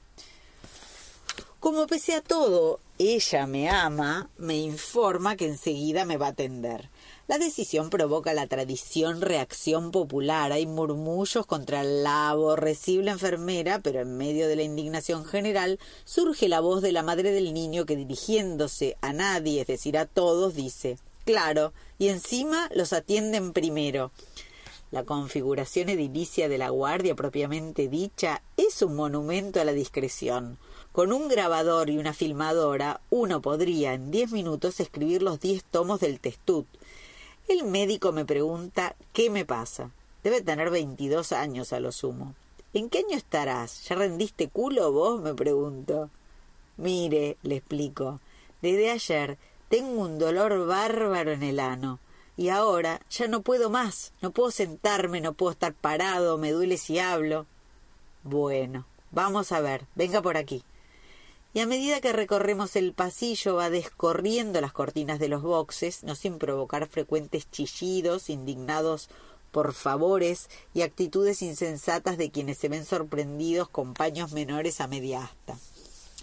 Como 1.63 1.87
pese 1.87 2.17
a 2.17 2.21
todo, 2.21 2.81
ella 2.99 3.47
me 3.47 3.71
ama, 3.71 4.29
me 4.37 4.57
informa 4.57 5.37
que 5.37 5.47
enseguida 5.47 6.05
me 6.05 6.17
va 6.17 6.27
a 6.27 6.31
atender. 6.31 6.91
La 7.29 7.39
decisión 7.39 7.89
provoca 7.89 8.35
la 8.35 8.49
tradición 8.49 9.21
reacción 9.21 9.93
popular. 9.93 10.51
Hay 10.51 10.67
murmullos 10.67 11.47
contra 11.47 11.85
la 11.85 12.31
aborrecible 12.31 13.13
enfermera, 13.13 13.79
pero 13.79 14.01
en 14.01 14.17
medio 14.17 14.49
de 14.49 14.57
la 14.57 14.65
indignación 14.65 15.25
general 15.25 15.79
surge 16.05 16.49
la 16.49 16.59
voz 16.59 16.83
de 16.83 16.91
la 16.91 17.05
madre 17.05 17.31
del 17.31 17.55
niño 17.55 17.87
que 17.87 17.95
dirigiéndose 17.95 18.97
a 19.01 19.13
nadie, 19.13 19.61
es 19.61 19.69
decir, 19.69 19.97
a 19.97 20.07
todos, 20.07 20.57
dice 20.57 20.99
Claro, 21.25 21.73
y 21.97 22.09
encima 22.09 22.71
los 22.75 22.93
atienden 22.93 23.53
primero. 23.53 24.11
La 24.91 25.05
configuración 25.05 25.91
edilicia 25.91 26.49
de 26.49 26.59
la 26.59 26.71
guardia 26.71 27.15
propiamente 27.15 27.87
dicha 27.87 28.43
es 28.57 28.83
un 28.83 28.97
monumento 28.97 29.61
a 29.61 29.65
la 29.65 29.73
discreción. 29.73 30.59
Con 30.93 31.11
un 31.11 31.27
grabador 31.29 31.89
y 31.89 31.97
una 31.97 32.13
filmadora 32.13 33.01
uno 33.09 33.41
podría 33.41 33.95
en 33.95 34.11
diez 34.11 34.31
minutos 34.31 34.79
escribir 34.79 35.23
los 35.23 35.41
diez 35.41 35.65
tomos 35.65 36.01
del 36.01 36.21
testut, 36.21 36.67
el 37.49 37.65
médico 37.65 38.13
me 38.13 38.27
pregunta 38.27 38.95
qué 39.15 39.31
me 39.31 39.47
pasa. 39.47 39.91
Debe 40.23 40.43
tener 40.43 40.69
veintidós 40.69 41.33
años 41.33 41.73
a 41.73 41.81
lo 41.81 41.93
sumo. 41.93 42.35
¿En 42.75 42.91
qué 42.91 42.99
año 42.99 43.17
estarás? 43.17 43.89
¿Ya 43.89 43.97
rendiste 43.97 44.49
culo 44.49 44.93
vos? 44.93 45.23
me 45.23 45.33
pregunto. 45.33 46.11
Mire, 46.77 47.39
le 47.43 47.57
explico. 47.57 48.21
Desde 48.61 48.91
ayer 48.91 49.39
tengo 49.71 50.03
un 50.03 50.19
dolor 50.19 50.67
bárbaro 50.67 51.33
en 51.33 51.43
el 51.43 51.59
ano. 51.59 52.01
Y 52.37 52.51
ahora 52.51 53.01
ya 53.11 53.29
no 53.29 53.41
puedo 53.41 53.71
más. 53.71 54.13
No 54.21 54.31
puedo 54.31 54.51
sentarme, 54.51 55.23
no 55.23 55.33
puedo 55.33 55.53
estar 55.53 55.73
parado, 55.73 56.37
me 56.37 56.53
duele 56.53 56.77
si 56.77 56.99
hablo. 56.99 57.47
Bueno, 58.25 58.85
vamos 59.11 59.53
a 59.53 59.61
ver. 59.63 59.87
Venga 59.95 60.21
por 60.21 60.37
aquí 60.37 60.63
y 61.55 61.61
a 61.61 61.67
medida 61.67 62.01
que 62.01 62.13
recorremos 62.13 62.77
el 62.77 62.95
pasillo 62.95 63.57
va 63.57 63.69
descorriendo 63.69 64.61
las 64.61 64.73
cortinas 64.73 65.19
de 65.19 65.29
los 65.29 65.43
boxes, 65.43 66.03
no 66.03 66.15
sin 66.15 66.39
provocar 66.39 66.87
frecuentes 66.87 67.51
chillidos, 67.51 68.31
indignados 68.31 69.09
por 69.51 69.75
favores 69.75 70.49
y 70.73 70.81
actitudes 70.81 71.43
insensatas 71.43 72.17
de 72.17 72.31
quienes 72.31 72.57
se 72.57 72.71
ven 72.71 72.87
sorprendidos 72.87 73.69
con 73.69 73.93
paños 73.93 74.33
menores 74.33 74.81
a 74.81 74.89
media 74.89 75.25
asta. 75.25 75.59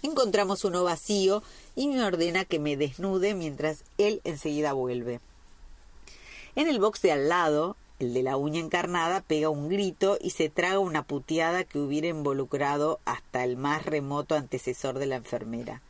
Encontramos 0.02 0.64
uno 0.64 0.82
vacío 0.82 1.42
y 1.76 1.86
me 1.86 2.02
ordena 2.02 2.44
que 2.44 2.58
me 2.58 2.76
desnude 2.76 3.34
mientras 3.34 3.84
él 3.98 4.20
enseguida 4.24 4.72
vuelve. 4.72 5.20
En 6.56 6.68
el 6.68 6.80
box 6.80 7.02
de 7.02 7.12
al 7.12 7.28
lado, 7.28 7.76
el 8.00 8.14
de 8.14 8.22
la 8.22 8.36
uña 8.36 8.60
encarnada 8.60 9.20
pega 9.20 9.50
un 9.50 9.68
grito 9.68 10.18
y 10.20 10.30
se 10.30 10.48
traga 10.48 10.78
una 10.78 11.04
puteada 11.04 11.64
que 11.64 11.78
hubiera 11.78 12.08
involucrado 12.08 12.98
hasta 13.04 13.44
el 13.44 13.56
más 13.56 13.84
remoto 13.86 14.34
antecesor 14.34 14.98
de 14.98 15.06
la 15.06 15.16
enfermera. 15.16 15.82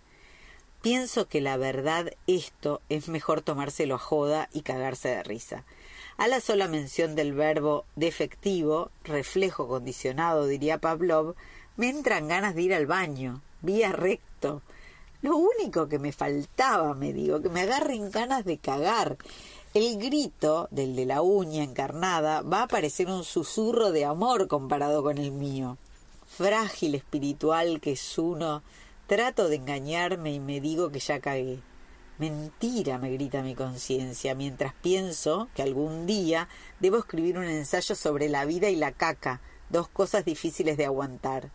Pienso 0.83 1.29
que 1.29 1.40
la 1.40 1.57
verdad 1.57 2.11
esto 2.26 2.81
es 2.88 3.09
mejor 3.09 3.43
tomárselo 3.43 3.95
a 3.95 3.99
joda 3.99 4.49
y 4.52 4.62
cagarse 4.62 5.09
de 5.09 5.23
risa. 5.23 5.64
A 6.17 6.26
la 6.26 6.40
sola 6.40 6.69
mención 6.69 7.14
del 7.14 7.33
verbo 7.33 7.85
defectivo, 7.97 8.90
reflejo 9.05 9.69
condicionado, 9.69 10.47
diría 10.47 10.79
Pavlov, 10.79 11.35
me 11.76 11.88
entran 11.88 12.29
ganas 12.29 12.55
de 12.55 12.62
ir 12.62 12.75
al 12.75 12.87
baño, 12.87 13.40
vía 13.62 13.93
recto. 13.93 14.62
Lo 15.23 15.37
único 15.37 15.88
que 15.88 15.99
me 15.99 16.12
faltaba, 16.12 16.95
me 16.95 17.12
digo, 17.12 17.40
que 17.40 17.50
me 17.50 17.61
agarren 17.61 18.11
ganas 18.11 18.45
de 18.45 18.59
cagar. 18.59 19.19
El 19.73 19.99
grito 19.99 20.67
del 20.73 20.97
de 20.97 21.07
la 21.07 21.23
uña 21.23 21.62
encarnada 21.62 22.43
va 22.43 22.62
a 22.65 22.67
parecer 22.67 23.07
un 23.07 23.23
susurro 23.23 23.93
de 23.93 24.05
amor 24.05 24.49
comparado 24.49 25.00
con 25.05 25.17
el 25.17 25.31
mío. 25.31 25.79
Frágil 26.27 26.97
espiritual 26.97 27.81
que 27.81 27.93
es 27.93 28.19
uno, 28.19 28.65
trato 29.07 29.49
de 29.49 29.55
engañarme 29.55 30.33
y 30.33 30.41
me 30.41 30.61
digo 30.61 30.91
que 30.91 30.99
ya 30.99 31.21
cagué. 31.21 31.61
Mentira, 32.19 32.99
me 32.99 33.12
grita 33.12 33.45
mi 33.45 33.55
conciencia, 33.55 34.35
mientras 34.35 34.75
pienso 34.75 35.49
que 35.55 35.62
algún 35.62 36.05
día 36.05 36.49
debo 36.81 36.99
escribir 36.99 37.39
un 37.39 37.45
ensayo 37.45 37.95
sobre 37.95 38.29
la 38.29 38.47
vida 38.47 38.71
y 38.71 38.75
la 38.77 38.91
caca, 38.91 39.41
dos 39.69 39.87
cosas 39.87 40.25
difíciles 40.25 40.79
de 40.79 40.87
aguantar. 40.87 41.49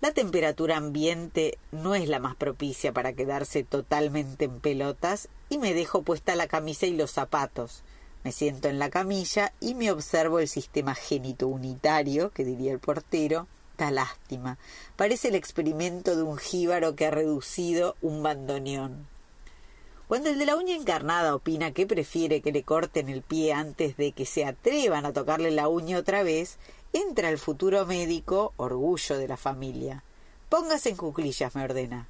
La 0.00 0.12
temperatura 0.12 0.76
ambiente 0.76 1.58
no 1.72 1.94
es 1.94 2.08
la 2.08 2.20
más 2.20 2.36
propicia 2.36 2.92
para 2.92 3.14
quedarse 3.14 3.64
totalmente 3.64 4.44
en 4.44 4.60
pelotas 4.60 5.28
y 5.54 5.58
me 5.58 5.74
dejo 5.74 6.02
puesta 6.02 6.34
la 6.34 6.46
camisa 6.46 6.86
y 6.86 6.96
los 6.96 7.12
zapatos. 7.12 7.82
Me 8.22 8.32
siento 8.32 8.68
en 8.68 8.78
la 8.78 8.90
camilla 8.90 9.52
y 9.60 9.74
me 9.74 9.90
observo 9.90 10.38
el 10.38 10.48
sistema 10.48 10.94
génito 10.94 11.48
unitario, 11.48 12.30
que 12.30 12.44
diría 12.44 12.72
el 12.72 12.78
portero. 12.78 13.46
Da 13.78 13.90
lástima. 13.90 14.58
Parece 14.96 15.28
el 15.28 15.34
experimento 15.34 16.16
de 16.16 16.22
un 16.22 16.38
jíbaro 16.38 16.94
que 16.94 17.06
ha 17.06 17.10
reducido 17.10 17.96
un 18.02 18.22
bandoneón. 18.22 19.06
Cuando 20.06 20.30
el 20.30 20.38
de 20.38 20.46
la 20.46 20.56
uña 20.56 20.76
encarnada 20.76 21.34
opina 21.34 21.72
que 21.72 21.86
prefiere 21.86 22.40
que 22.40 22.52
le 22.52 22.62
corten 22.62 23.08
el 23.08 23.22
pie 23.22 23.52
antes 23.52 23.96
de 23.96 24.12
que 24.12 24.26
se 24.26 24.44
atrevan 24.44 25.06
a 25.06 25.12
tocarle 25.12 25.50
la 25.50 25.68
uña 25.68 25.98
otra 25.98 26.22
vez, 26.22 26.58
Entra 26.94 27.28
el 27.28 27.38
futuro 27.38 27.84
médico, 27.86 28.52
orgullo 28.56 29.18
de 29.18 29.26
la 29.26 29.36
familia. 29.36 30.04
Póngase 30.48 30.90
en 30.90 30.96
cuclillas, 30.96 31.52
me 31.56 31.64
ordena. 31.64 32.06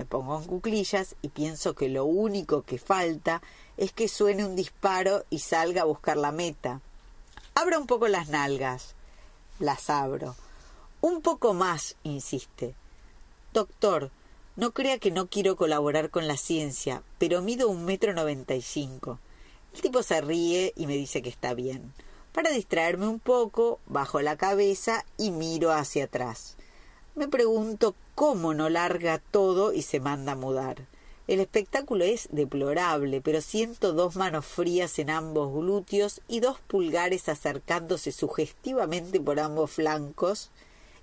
Me 0.00 0.06
pongo 0.06 0.38
en 0.38 0.46
cuclillas 0.46 1.14
y 1.20 1.28
pienso 1.28 1.74
que 1.74 1.90
lo 1.90 2.06
único 2.06 2.62
que 2.62 2.78
falta 2.78 3.42
es 3.76 3.92
que 3.92 4.08
suene 4.08 4.46
un 4.46 4.56
disparo 4.56 5.26
y 5.28 5.40
salga 5.40 5.82
a 5.82 5.84
buscar 5.84 6.16
la 6.16 6.32
meta. 6.32 6.80
Abra 7.54 7.78
un 7.78 7.86
poco 7.86 8.08
las 8.08 8.30
nalgas. 8.30 8.94
Las 9.58 9.90
abro. 9.90 10.36
Un 11.02 11.20
poco 11.20 11.52
más, 11.52 11.96
insiste. 12.02 12.74
Doctor, 13.52 14.10
no 14.56 14.70
crea 14.72 14.98
que 14.98 15.10
no 15.10 15.26
quiero 15.26 15.54
colaborar 15.54 16.08
con 16.08 16.26
la 16.26 16.38
ciencia, 16.38 17.02
pero 17.18 17.42
mido 17.42 17.68
un 17.68 17.84
metro 17.84 18.14
noventa 18.14 18.54
y 18.54 18.62
cinco. 18.62 19.18
El 19.74 19.82
tipo 19.82 20.02
se 20.02 20.22
ríe 20.22 20.72
y 20.76 20.86
me 20.86 20.94
dice 20.94 21.20
que 21.20 21.28
está 21.28 21.52
bien. 21.52 21.92
Para 22.32 22.48
distraerme 22.48 23.06
un 23.06 23.20
poco, 23.20 23.80
bajo 23.84 24.22
la 24.22 24.38
cabeza 24.38 25.04
y 25.18 25.30
miro 25.30 25.72
hacia 25.72 26.04
atrás. 26.04 26.56
Me 27.20 27.28
pregunto 27.28 27.94
cómo 28.14 28.54
no 28.54 28.70
larga 28.70 29.18
todo 29.18 29.74
y 29.74 29.82
se 29.82 30.00
manda 30.00 30.34
mudar. 30.34 30.86
El 31.28 31.40
espectáculo 31.40 32.06
es 32.06 32.30
deplorable, 32.32 33.20
pero 33.20 33.42
siento 33.42 33.92
dos 33.92 34.16
manos 34.16 34.46
frías 34.46 34.98
en 34.98 35.10
ambos 35.10 35.52
glúteos 35.52 36.22
y 36.28 36.40
dos 36.40 36.60
pulgares 36.60 37.28
acercándose 37.28 38.10
sugestivamente 38.10 39.20
por 39.20 39.38
ambos 39.38 39.70
flancos. 39.70 40.48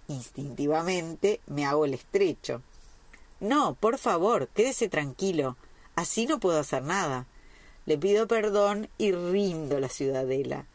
Instintivamente 0.07 1.39
me 1.45 1.67
hago 1.67 1.85
el 1.85 1.93
estrecho. 1.93 2.63
No, 3.39 3.75
por 3.75 3.99
favor, 3.99 4.47
quédese 4.47 4.89
tranquilo. 4.89 5.55
Así 5.95 6.25
no 6.25 6.39
puedo 6.39 6.57
hacer 6.57 6.81
nada. 6.81 7.27
Le 7.85 7.99
pido 7.99 8.27
perdón 8.27 8.89
y 8.97 9.11
rindo 9.11 9.79
la 9.79 9.89
ciudadela. 9.89 10.65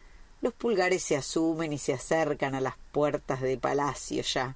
Los 0.41 0.55
pulgares 0.55 1.03
se 1.03 1.17
asumen 1.17 1.73
y 1.73 1.79
se 1.79 1.95
acercan 1.95 2.55
a 2.55 2.61
las 2.61 2.77
puertas 2.93 3.41
de 3.41 3.59
palacio 3.59 4.23
ya. 4.23 4.55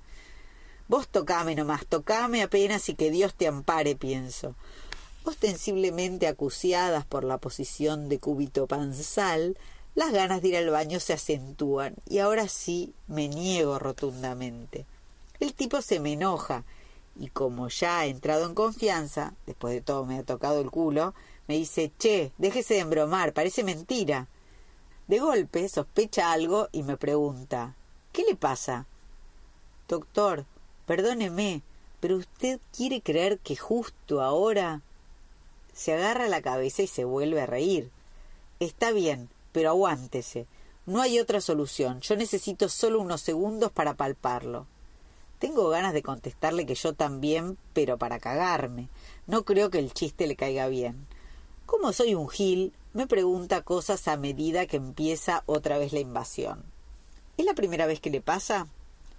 Vos 0.88 1.08
tocame 1.08 1.54
nomás, 1.54 1.86
tocame 1.86 2.42
apenas 2.42 2.88
y 2.88 2.94
que 2.94 3.10
Dios 3.10 3.34
te 3.34 3.48
ampare, 3.48 3.96
pienso. 3.96 4.54
Ostensiblemente 5.24 6.28
acuciadas 6.28 7.04
por 7.04 7.24
la 7.24 7.38
posición 7.38 8.08
de 8.08 8.20
cúbito 8.20 8.66
panzal, 8.66 9.58
las 9.96 10.12
ganas 10.12 10.42
de 10.42 10.48
ir 10.48 10.56
al 10.56 10.70
baño 10.70 11.00
se 11.00 11.14
acentúan 11.14 11.94
y 12.08 12.18
ahora 12.18 12.48
sí 12.48 12.94
me 13.08 13.28
niego 13.28 13.78
rotundamente. 13.78 14.86
El 15.40 15.54
tipo 15.54 15.82
se 15.82 16.00
me 16.00 16.12
enoja 16.12 16.64
y 17.18 17.28
como 17.28 17.68
ya 17.68 18.00
ha 18.00 18.06
entrado 18.06 18.46
en 18.46 18.54
confianza, 18.54 19.34
después 19.46 19.74
de 19.74 19.80
todo 19.80 20.04
me 20.04 20.18
ha 20.18 20.22
tocado 20.22 20.60
el 20.60 20.70
culo, 20.70 21.14
me 21.48 21.56
dice, 21.56 21.92
che, 21.98 22.32
déjese 22.38 22.74
de 22.74 22.80
embromar, 22.80 23.32
parece 23.32 23.64
mentira. 23.64 24.28
De 25.08 25.18
golpe 25.18 25.68
sospecha 25.68 26.32
algo 26.32 26.68
y 26.72 26.82
me 26.82 26.96
pregunta 26.96 27.74
¿Qué 28.12 28.24
le 28.24 28.34
pasa? 28.34 28.86
Doctor, 29.88 30.46
perdóneme, 30.86 31.62
pero 32.00 32.16
usted 32.16 32.60
quiere 32.74 33.00
creer 33.00 33.38
que 33.38 33.56
justo 33.56 34.22
ahora 34.22 34.82
se 35.74 35.92
agarra 35.92 36.28
la 36.28 36.40
cabeza 36.40 36.82
y 36.82 36.86
se 36.86 37.04
vuelve 37.04 37.42
a 37.42 37.46
reír. 37.46 37.90
Está 38.60 38.92
bien, 38.92 39.28
pero 39.52 39.70
aguántese. 39.70 40.46
No 40.86 41.02
hay 41.02 41.18
otra 41.18 41.40
solución. 41.40 42.00
Yo 42.00 42.16
necesito 42.16 42.68
solo 42.68 43.00
unos 43.00 43.20
segundos 43.20 43.72
para 43.72 43.94
palparlo. 43.94 44.66
Tengo 45.38 45.68
ganas 45.68 45.92
de 45.92 46.02
contestarle 46.02 46.64
que 46.64 46.74
yo 46.74 46.94
también, 46.94 47.58
pero 47.74 47.98
para 47.98 48.18
cagarme. 48.18 48.88
No 49.26 49.44
creo 49.44 49.68
que 49.68 49.78
el 49.78 49.92
chiste 49.92 50.26
le 50.26 50.36
caiga 50.36 50.68
bien. 50.68 51.06
Como 51.66 51.92
soy 51.92 52.14
un 52.14 52.28
gil, 52.28 52.72
me 52.94 53.06
pregunta 53.06 53.60
cosas 53.60 54.08
a 54.08 54.16
medida 54.16 54.66
que 54.66 54.78
empieza 54.78 55.42
otra 55.44 55.76
vez 55.76 55.92
la 55.92 56.00
invasión. 56.00 56.64
¿Es 57.36 57.44
la 57.44 57.52
primera 57.52 57.86
vez 57.86 58.00
que 58.00 58.08
le 58.08 58.22
pasa? 58.22 58.68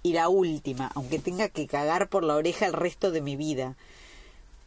Y 0.03 0.13
la 0.13 0.29
última, 0.29 0.91
aunque 0.95 1.19
tenga 1.19 1.49
que 1.49 1.67
cagar 1.67 2.09
por 2.09 2.23
la 2.23 2.35
oreja 2.35 2.65
el 2.65 2.73
resto 2.73 3.11
de 3.11 3.21
mi 3.21 3.35
vida. 3.35 3.75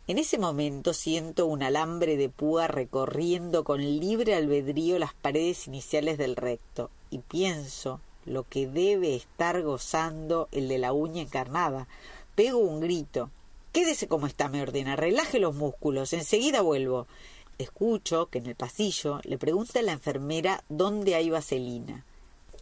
En 0.07 0.19
ese 0.19 0.39
momento 0.39 0.93
siento 0.93 1.47
un 1.47 1.63
alambre 1.63 2.17
de 2.17 2.29
púa 2.29 2.67
recorriendo 2.67 3.63
con 3.63 3.81
libre 3.81 4.35
albedrío 4.35 4.99
las 4.99 5.15
paredes 5.15 5.69
iniciales 5.69 6.19
del 6.19 6.35
recto 6.35 6.91
y 7.11 7.19
pienso 7.19 8.01
lo 8.27 8.43
que 8.43 8.67
debe 8.67 9.15
estar 9.15 9.63
gozando 9.63 10.49
el 10.53 10.69
de 10.69 10.79
la 10.79 10.93
uña 10.93 11.23
encarnada. 11.23 11.87
Pego 12.35 12.59
un 12.59 12.81
grito. 12.81 13.31
Quédese 13.73 14.09
como 14.09 14.27
está, 14.27 14.49
me 14.49 14.63
ordena. 14.63 14.97
Relaje 14.97 15.39
los 15.39 15.55
músculos. 15.55 16.13
Enseguida 16.13 16.61
vuelvo. 16.61 17.07
Escucho 17.59 18.27
que 18.27 18.39
en 18.39 18.47
el 18.47 18.57
pasillo 18.57 19.21
le 19.23 19.39
pregunta 19.39 19.79
a 19.79 19.83
la 19.83 19.93
enfermera 19.93 20.65
dónde 20.69 21.15
hay 21.15 21.31
vaselina. 21.31 22.05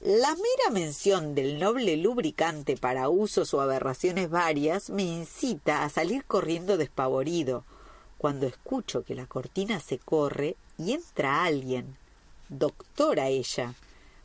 La 0.00 0.30
mera 0.37 0.70
mención 0.70 1.34
del 1.34 1.58
noble 1.58 1.96
lubricante 1.96 2.76
para 2.76 3.08
usos 3.08 3.52
o 3.52 3.61
aberraciones 3.61 4.30
varias 4.30 4.90
me 4.90 5.02
incita 5.02 5.82
a 5.82 5.88
salir 5.88 6.24
corriendo 6.24 6.76
despavorido, 6.76 7.64
cuando 8.16 8.46
escucho 8.46 9.02
que 9.02 9.16
la 9.16 9.26
cortina 9.26 9.80
se 9.80 9.98
corre 9.98 10.54
y 10.78 10.92
entra 10.92 11.42
alguien. 11.42 11.96
Doctora 12.48 13.26
ella. 13.26 13.74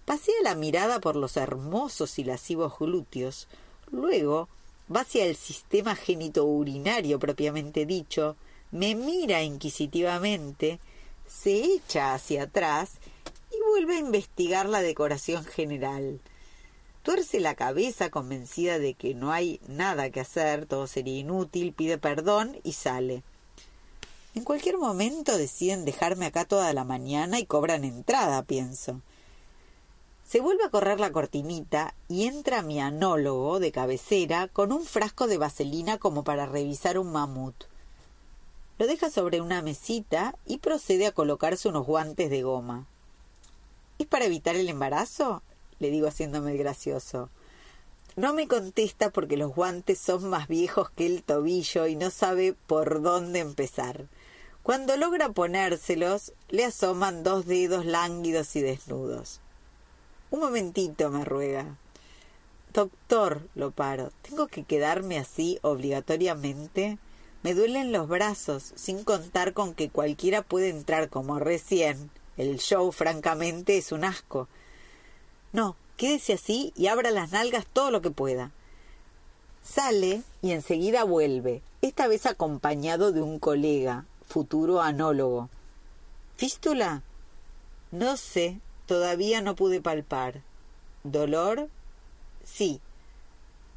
Pasea 0.06 0.36
la 0.44 0.54
mirada 0.54 1.00
por 1.00 1.16
los 1.16 1.38
hermosos 1.38 2.20
y 2.20 2.24
lascivos 2.24 2.78
glúteos, 2.78 3.48
luego 3.90 4.50
va 4.96 5.02
hacia 5.02 5.26
el 5.26 5.36
sistema 5.36 5.96
genitourinario 5.96 7.18
propiamente 7.18 7.88
dicho, 7.88 8.36
me 8.70 8.94
mira 8.94 9.42
inquisitivamente, 9.42 10.80
se 11.26 11.64
echa 11.64 12.14
hacia 12.14 12.44
atrás 12.44 13.00
y 13.54 13.70
vuelve 13.70 13.96
a 13.96 14.00
investigar 14.00 14.68
la 14.68 14.82
decoración 14.82 15.46
general. 15.46 16.20
Tuerce 17.04 17.40
la 17.40 17.56
cabeza 17.56 18.10
convencida 18.10 18.80
de 18.80 18.94
que 18.94 19.14
no 19.14 19.32
hay 19.32 19.60
nada 19.68 20.10
que 20.10 20.22
hacer, 20.22 20.66
todo 20.66 20.88
sería 20.88 21.20
inútil, 21.20 21.74
pide 21.74 21.98
perdón 21.98 22.58
y 22.64 22.74
sale. 22.74 23.24
En 24.36 24.44
cualquier 24.44 24.78
momento 24.78 25.38
deciden 25.38 25.86
dejarme 25.86 26.26
acá 26.26 26.46
toda 26.46 26.74
la 26.74 26.86
mañana 26.86 27.40
y 27.40 27.46
cobran 27.46 27.84
entrada, 27.84 28.42
pienso. 28.44 29.02
Se 30.26 30.40
vuelve 30.40 30.64
a 30.64 30.70
correr 30.70 31.00
la 31.00 31.12
cortinita 31.12 31.94
y 32.08 32.26
entra 32.26 32.64
mi 32.64 32.80
anólogo 32.80 33.60
de 33.60 33.72
cabecera 33.72 34.48
con 34.48 34.72
un 34.72 34.86
frasco 34.86 35.28
de 35.28 35.38
vaselina 35.38 35.98
como 35.98 36.24
para 36.24 36.46
revisar 36.46 36.98
un 36.98 37.12
mamut. 37.12 37.66
Lo 38.80 38.88
deja 38.88 39.12
sobre 39.12 39.42
una 39.42 39.62
mesita 39.62 40.36
y 40.46 40.58
procede 40.58 41.06
a 41.06 41.12
colocarse 41.12 41.68
unos 41.68 41.86
guantes 41.86 42.30
de 42.32 42.42
goma. 42.42 42.88
¿Es 44.00 44.08
para 44.08 44.26
evitar 44.26 44.56
el 44.56 44.70
embarazo? 44.70 45.44
le 45.80 45.92
digo 45.92 46.08
haciéndome 46.08 46.56
gracioso. 46.56 47.30
No 48.16 48.34
me 48.34 48.48
contesta 48.48 49.10
porque 49.10 49.38
los 49.38 49.54
guantes 49.54 50.00
son 50.00 50.30
más 50.30 50.48
viejos 50.48 50.90
que 50.92 51.06
el 51.06 51.24
tobillo 51.24 51.88
y 51.88 51.96
no 51.96 52.10
sabe 52.10 52.54
por 52.68 53.02
dónde 53.02 53.40
empezar. 53.40 54.06
Cuando 54.62 54.96
logra 54.96 55.30
ponérselos, 55.30 56.32
le 56.50 56.64
asoman 56.64 57.24
dos 57.24 57.46
dedos 57.46 57.86
lánguidos 57.86 58.56
y 58.56 58.62
desnudos. 58.62 59.42
Un 60.32 60.40
momentito, 60.40 61.10
me 61.10 61.26
ruega. 61.26 61.78
Doctor, 62.74 63.42
lo 63.56 63.72
paro, 63.72 64.12
¿tengo 64.22 64.48
que 64.48 64.64
quedarme 64.64 65.20
así 65.20 65.60
obligatoriamente? 65.62 66.98
Me 67.44 67.54
duelen 67.54 67.92
los 67.92 68.08
brazos, 68.08 68.74
sin 68.76 69.04
contar 69.04 69.54
con 69.54 69.74
que 69.74 69.90
cualquiera 69.90 70.44
puede 70.44 70.70
entrar 70.70 71.10
como 71.10 71.40
recién. 71.40 72.10
El 72.38 72.58
show, 72.60 72.92
francamente, 72.92 73.78
es 73.78 73.92
un 73.92 74.04
asco. 74.04 74.48
No, 75.52 75.76
quédese 75.98 76.34
así 76.34 76.74
y 76.76 76.88
abra 76.88 77.12
las 77.12 77.32
nalgas 77.32 77.66
todo 77.66 77.92
lo 77.92 78.02
que 78.02 78.12
pueda. 78.12 78.52
Sale 79.64 80.24
y 80.42 80.52
enseguida 80.52 81.04
vuelve, 81.04 81.62
esta 81.82 82.08
vez 82.08 82.26
acompañado 82.26 83.12
de 83.12 83.22
un 83.22 83.40
colega, 83.40 84.06
futuro 84.28 84.82
anólogo. 84.82 85.50
¿Fístula? 86.36 87.04
No 87.92 88.18
sé, 88.18 88.60
todavía 88.88 89.42
no 89.42 89.56
pude 89.56 89.80
palpar. 89.80 90.42
¿Dolor? 91.04 91.70
Sí, 92.44 92.82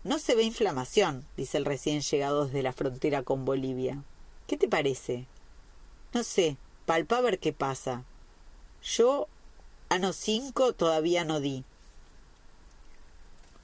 no 0.07 0.21
se 0.21 0.37
ve 0.37 0.45
inflamación, 0.45 1.25
dice 1.37 1.59
el 1.59 1.65
recién 1.65 2.01
llegado 2.01 2.45
desde 2.45 2.63
la 2.63 2.73
frontera 2.73 3.25
con 3.25 3.45
Bolivia. 3.45 4.05
¿Qué 4.47 4.57
te 4.57 4.69
parece? 4.69 5.27
No 6.15 6.23
sé, 6.23 6.57
palpa 6.85 7.19
a 7.19 7.23
ver 7.23 7.41
qué 7.41 7.53
pasa. 7.53 8.05
Yo, 8.87 9.27
ano 9.89 10.13
cinco, 10.13 10.73
todavía 10.73 11.25
no 11.25 11.41
di. 11.41 11.65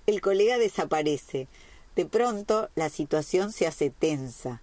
El 0.07 0.21
colega 0.21 0.59
desaparece. 0.59 1.47
De 1.95 2.07
pronto 2.07 2.71
la 2.75 2.89
situación 2.89 3.53
se 3.53 3.69
hace 3.69 3.91
tensa. 3.91 4.63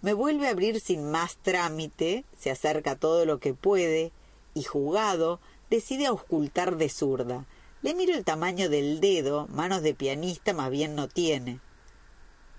Me 0.00 0.14
vuelve 0.14 0.48
a 0.48 0.52
abrir 0.52 0.80
sin 0.80 1.10
más 1.10 1.36
trámite, 1.36 2.24
se 2.38 2.50
acerca 2.50 2.96
todo 2.96 3.26
lo 3.26 3.38
que 3.38 3.52
puede, 3.52 4.10
y 4.54 4.62
jugado, 4.62 5.40
decide 5.68 6.06
auscultar 6.06 6.78
de 6.78 6.88
zurda. 6.88 7.44
Le 7.82 7.94
miro 7.94 8.14
el 8.14 8.24
tamaño 8.24 8.70
del 8.70 9.00
dedo, 9.00 9.46
manos 9.48 9.82
de 9.82 9.92
pianista 9.92 10.54
más 10.54 10.70
bien 10.70 10.94
no 10.94 11.08
tiene. 11.08 11.60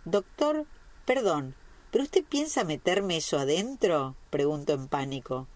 Doctor, 0.06 0.68
perdón, 1.04 1.56
¿pero 1.90 2.04
usted 2.04 2.24
piensa 2.24 2.64
meterme 2.64 3.18
eso 3.18 3.40
adentro? 3.40 4.16
pregunto 4.30 4.74
en 4.74 4.88
pánico. 4.88 5.48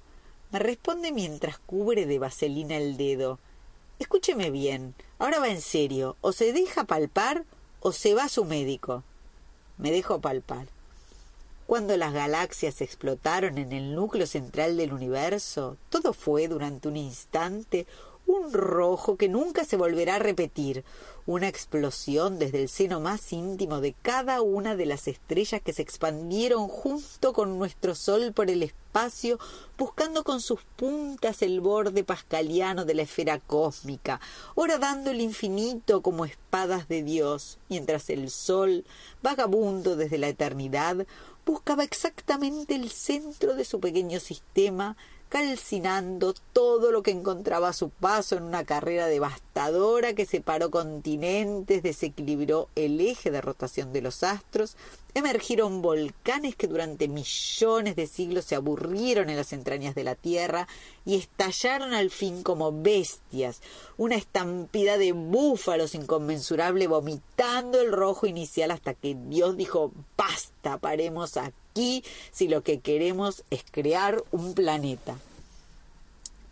Me 0.53 0.59
responde 0.59 1.11
mientras 1.11 1.57
cubre 1.57 2.05
de 2.05 2.19
vaselina 2.19 2.77
el 2.77 2.95
dedo. 2.95 3.39
Escúcheme 3.97 4.51
bien, 4.51 4.93
ahora 5.17 5.39
va 5.39 5.49
en 5.49 5.61
serio, 5.61 6.15
o 6.21 6.31
se 6.31 6.53
deja 6.53 6.83
palpar 6.83 7.43
o 7.79 7.91
se 7.91 8.13
va 8.13 8.29
su 8.29 8.45
médico. 8.45 9.03
Me 9.79 9.89
dejo 9.89 10.21
palpar. 10.21 10.67
Cuando 11.65 11.97
las 11.97 12.13
galaxias 12.13 12.81
explotaron 12.81 13.57
en 13.57 13.71
el 13.71 13.95
núcleo 13.95 14.27
central 14.27 14.77
del 14.77 14.93
universo, 14.93 15.75
todo 15.89 16.13
fue 16.13 16.47
durante 16.47 16.87
un 16.87 16.97
instante 16.97 17.87
un 18.25 18.53
rojo 18.53 19.17
que 19.17 19.29
nunca 19.29 19.65
se 19.65 19.77
volverá 19.77 20.15
a 20.15 20.19
repetir, 20.19 20.83
una 21.25 21.47
explosión 21.47 22.39
desde 22.39 22.61
el 22.61 22.69
seno 22.69 22.99
más 22.99 23.31
íntimo 23.31 23.79
de 23.79 23.93
cada 23.93 24.41
una 24.41 24.75
de 24.75 24.85
las 24.85 25.07
estrellas 25.07 25.61
que 25.61 25.73
se 25.73 25.81
expandieron 25.81 26.67
junto 26.67 27.33
con 27.33 27.57
nuestro 27.57 27.95
Sol 27.95 28.33
por 28.33 28.49
el 28.49 28.63
espacio, 28.63 29.39
buscando 29.77 30.23
con 30.23 30.41
sus 30.41 30.59
puntas 30.75 31.41
el 31.41 31.61
borde 31.61 32.03
pascaliano 32.03 32.85
de 32.85 32.93
la 32.93 33.03
esfera 33.03 33.39
cósmica, 33.39 34.19
horadando 34.55 35.11
el 35.11 35.21
infinito 35.21 36.01
como 36.01 36.25
espadas 36.25 36.87
de 36.87 37.03
Dios, 37.03 37.57
mientras 37.69 38.09
el 38.09 38.29
Sol, 38.29 38.83
vagabundo 39.21 39.95
desde 39.95 40.17
la 40.17 40.27
eternidad, 40.27 41.05
buscaba 41.45 41.83
exactamente 41.83 42.75
el 42.75 42.89
centro 42.89 43.53
de 43.55 43.65
su 43.65 43.79
pequeño 43.79 44.19
sistema, 44.19 44.95
calcinando 45.33 46.35
todo 46.53 46.91
lo 46.91 47.01
que 47.01 47.09
encontraba 47.09 47.69
a 47.69 47.73
su 47.73 47.89
paso 47.89 48.37
en 48.37 48.43
una 48.43 48.65
carrera 48.65 49.07
devastadora 49.07 50.13
que 50.13 50.27
separó 50.27 50.69
continentes, 50.69 51.81
desequilibró 51.81 52.69
el 52.75 53.01
eje 53.01 53.31
de 53.31 53.41
rotación 53.41 53.93
de 53.93 54.03
los 54.03 54.21
astros, 54.21 54.77
emergieron 55.13 55.81
volcanes 55.81 56.55
que 56.55 56.67
durante 56.67 57.07
millones 57.07 57.95
de 57.95 58.07
siglos 58.07 58.45
se 58.45 58.55
aburrieron 58.55 59.29
en 59.29 59.37
las 59.37 59.53
entrañas 59.53 59.95
de 59.95 60.03
la 60.03 60.15
Tierra 60.15 60.67
y 61.05 61.15
estallaron 61.15 61.93
al 61.93 62.09
fin 62.09 62.43
como 62.43 62.71
bestias, 62.71 63.61
una 63.97 64.15
estampida 64.15 64.97
de 64.97 65.11
búfalos 65.11 65.95
inconmensurable 65.95 66.87
vomitando 66.87 67.79
el 67.79 67.91
rojo 67.91 68.25
inicial 68.25 68.71
hasta 68.71 68.93
que 68.93 69.15
Dios 69.27 69.55
dijo 69.57 69.91
basta, 70.17 70.77
paremos 70.77 71.37
aquí 71.37 72.03
si 72.31 72.47
lo 72.47 72.63
que 72.63 72.79
queremos 72.79 73.43
es 73.49 73.63
crear 73.69 74.23
un 74.31 74.53
planeta. 74.53 75.17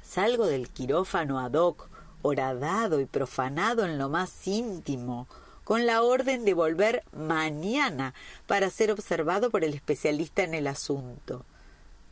Salgo 0.08 0.46
del 0.46 0.70
quirófano 0.70 1.40
ad 1.40 1.54
hoc, 1.54 1.88
horadado 2.22 3.00
y 3.00 3.06
profanado 3.06 3.86
en 3.86 3.98
lo 3.98 4.10
más 4.10 4.46
íntimo, 4.46 5.28
con 5.72 5.86
la 5.86 6.04
orden 6.04 6.44
de 6.44 6.54
volver 6.54 7.02
mañana 7.14 8.14
para 8.46 8.70
ser 8.70 8.92
observado 8.92 9.50
por 9.50 9.64
el 9.64 9.74
especialista 9.74 10.44
en 10.44 10.54
el 10.54 10.68
asunto, 10.68 11.46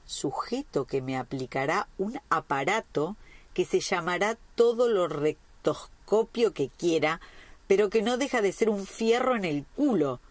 sujeto 0.06 0.86
que 0.86 1.02
me 1.02 1.18
aplicará 1.18 1.90
un 1.98 2.22
aparato 2.30 3.18
que 3.54 3.66
se 3.66 3.82
llamará 3.82 4.38
todo 4.56 4.88
lo 4.88 5.10
rectoscopio 5.10 6.54
que 6.54 6.70
quiera, 6.70 7.20
pero 7.68 7.90
que 7.90 8.02
no 8.02 8.16
deja 8.16 8.42
de 8.42 8.54
ser 8.54 8.70
un 8.70 8.86
fierro 8.86 9.36
en 9.36 9.44
el 9.44 9.66
culo, 9.76 10.22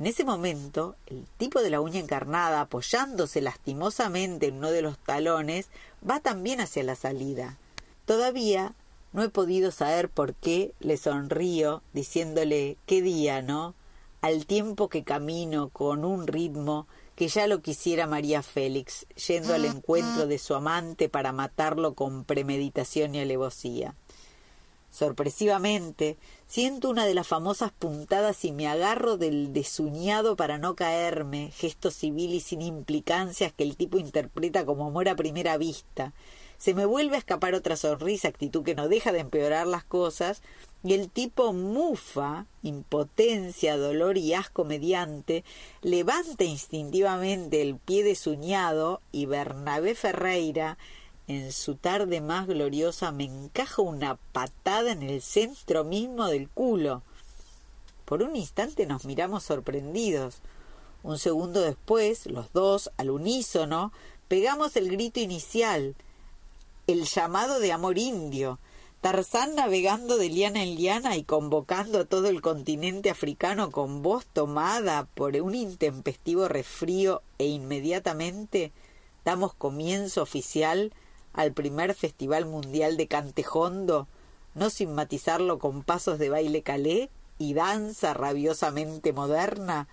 en 0.00 0.06
ese 0.06 0.24
momento, 0.24 0.96
el 1.06 1.24
tipo 1.38 1.62
de 1.62 1.70
la 1.70 1.80
uña 1.80 2.00
encarnada, 2.00 2.62
apoyándose 2.62 3.40
lastimosamente 3.40 4.48
en 4.48 4.56
uno 4.56 4.72
de 4.72 4.82
los 4.82 4.98
talones, 4.98 5.68
va 6.02 6.18
también 6.18 6.60
hacia 6.60 6.82
la 6.82 6.96
salida. 6.96 7.58
Todavía 8.06 8.74
no 9.12 9.22
he 9.22 9.28
podido 9.28 9.70
saber 9.70 10.08
por 10.08 10.34
qué 10.34 10.72
le 10.80 10.96
sonrío, 10.96 11.82
diciéndole 11.92 12.76
qué 12.86 13.02
día, 13.02 13.42
¿no? 13.42 13.74
Al 14.20 14.46
tiempo 14.46 14.88
que 14.88 15.02
camino 15.02 15.70
con 15.70 16.04
un 16.04 16.26
ritmo 16.26 16.86
que 17.16 17.28
ya 17.28 17.46
lo 17.46 17.60
quisiera 17.60 18.06
María 18.06 18.42
Félix, 18.42 19.06
yendo 19.28 19.54
al 19.54 19.64
encuentro 19.66 20.26
de 20.26 20.38
su 20.38 20.54
amante 20.54 21.08
para 21.08 21.32
matarlo 21.32 21.94
con 21.94 22.24
premeditación 22.24 23.14
y 23.14 23.20
alevosía. 23.20 23.94
Sorpresivamente, 24.90 26.16
siento 26.48 26.90
una 26.90 27.06
de 27.06 27.14
las 27.14 27.28
famosas 27.28 27.72
puntadas 27.72 28.44
y 28.44 28.52
me 28.52 28.66
agarro 28.66 29.16
del 29.16 29.52
desuñado 29.52 30.34
para 30.34 30.58
no 30.58 30.74
caerme, 30.74 31.52
gesto 31.54 31.90
civil 31.90 32.34
y 32.34 32.40
sin 32.40 32.60
implicancias 32.60 33.52
que 33.52 33.64
el 33.64 33.76
tipo 33.76 33.98
interpreta 33.98 34.64
como 34.64 34.86
amor 34.86 35.08
a 35.08 35.14
primera 35.14 35.56
vista. 35.58 36.12
Se 36.60 36.74
me 36.74 36.84
vuelve 36.84 37.16
a 37.16 37.18
escapar 37.18 37.54
otra 37.54 37.74
sonrisa, 37.74 38.28
actitud 38.28 38.62
que 38.62 38.74
no 38.74 38.90
deja 38.90 39.12
de 39.12 39.20
empeorar 39.20 39.66
las 39.66 39.82
cosas, 39.82 40.42
y 40.84 40.92
el 40.92 41.08
tipo 41.08 41.54
mufa, 41.54 42.44
impotencia, 42.62 43.78
dolor 43.78 44.18
y 44.18 44.34
asco 44.34 44.66
mediante, 44.66 45.42
levanta 45.80 46.44
instintivamente 46.44 47.62
el 47.62 47.76
pie 47.76 48.04
desuñado 48.04 49.00
y 49.10 49.24
Bernabé 49.24 49.94
Ferreira, 49.94 50.76
en 51.28 51.50
su 51.50 51.76
tarde 51.76 52.20
más 52.20 52.46
gloriosa 52.46 53.10
me 53.10 53.24
encaja 53.24 53.80
una 53.80 54.16
patada 54.16 54.92
en 54.92 55.02
el 55.02 55.22
centro 55.22 55.84
mismo 55.84 56.26
del 56.26 56.50
culo. 56.50 57.02
Por 58.04 58.22
un 58.22 58.36
instante 58.36 58.84
nos 58.84 59.06
miramos 59.06 59.44
sorprendidos. 59.44 60.42
Un 61.02 61.18
segundo 61.18 61.62
después, 61.62 62.26
los 62.26 62.52
dos, 62.52 62.90
al 62.98 63.08
unísono, 63.08 63.94
pegamos 64.28 64.76
el 64.76 64.90
grito 64.90 65.20
inicial, 65.20 65.94
el 66.90 67.04
llamado 67.04 67.60
de 67.60 67.72
amor 67.72 67.98
indio. 67.98 68.58
Tarzán 69.00 69.54
navegando 69.54 70.18
de 70.18 70.28
liana 70.28 70.62
en 70.62 70.74
liana 70.74 71.16
y 71.16 71.24
convocando 71.24 72.00
a 72.00 72.04
todo 72.04 72.28
el 72.28 72.42
continente 72.42 73.08
africano 73.08 73.70
con 73.70 74.02
voz 74.02 74.26
tomada 74.26 75.06
por 75.14 75.34
un 75.36 75.54
intempestivo 75.54 76.48
resfrío 76.48 77.22
e 77.38 77.46
inmediatamente 77.46 78.72
damos 79.24 79.54
comienzo 79.54 80.22
oficial 80.22 80.92
al 81.32 81.52
primer 81.52 81.94
Festival 81.94 82.44
Mundial 82.44 82.96
de 82.96 83.06
Cantejondo, 83.06 84.08
no 84.54 84.68
sin 84.68 84.94
matizarlo 84.94 85.58
con 85.58 85.82
pasos 85.82 86.18
de 86.18 86.28
baile 86.28 86.62
calé 86.62 87.08
y 87.38 87.54
danza 87.54 88.12
rabiosamente 88.14 89.12
moderna, 89.12 89.88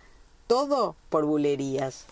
todo 0.47 0.95
por 1.09 1.25
bulerías. 1.25 2.05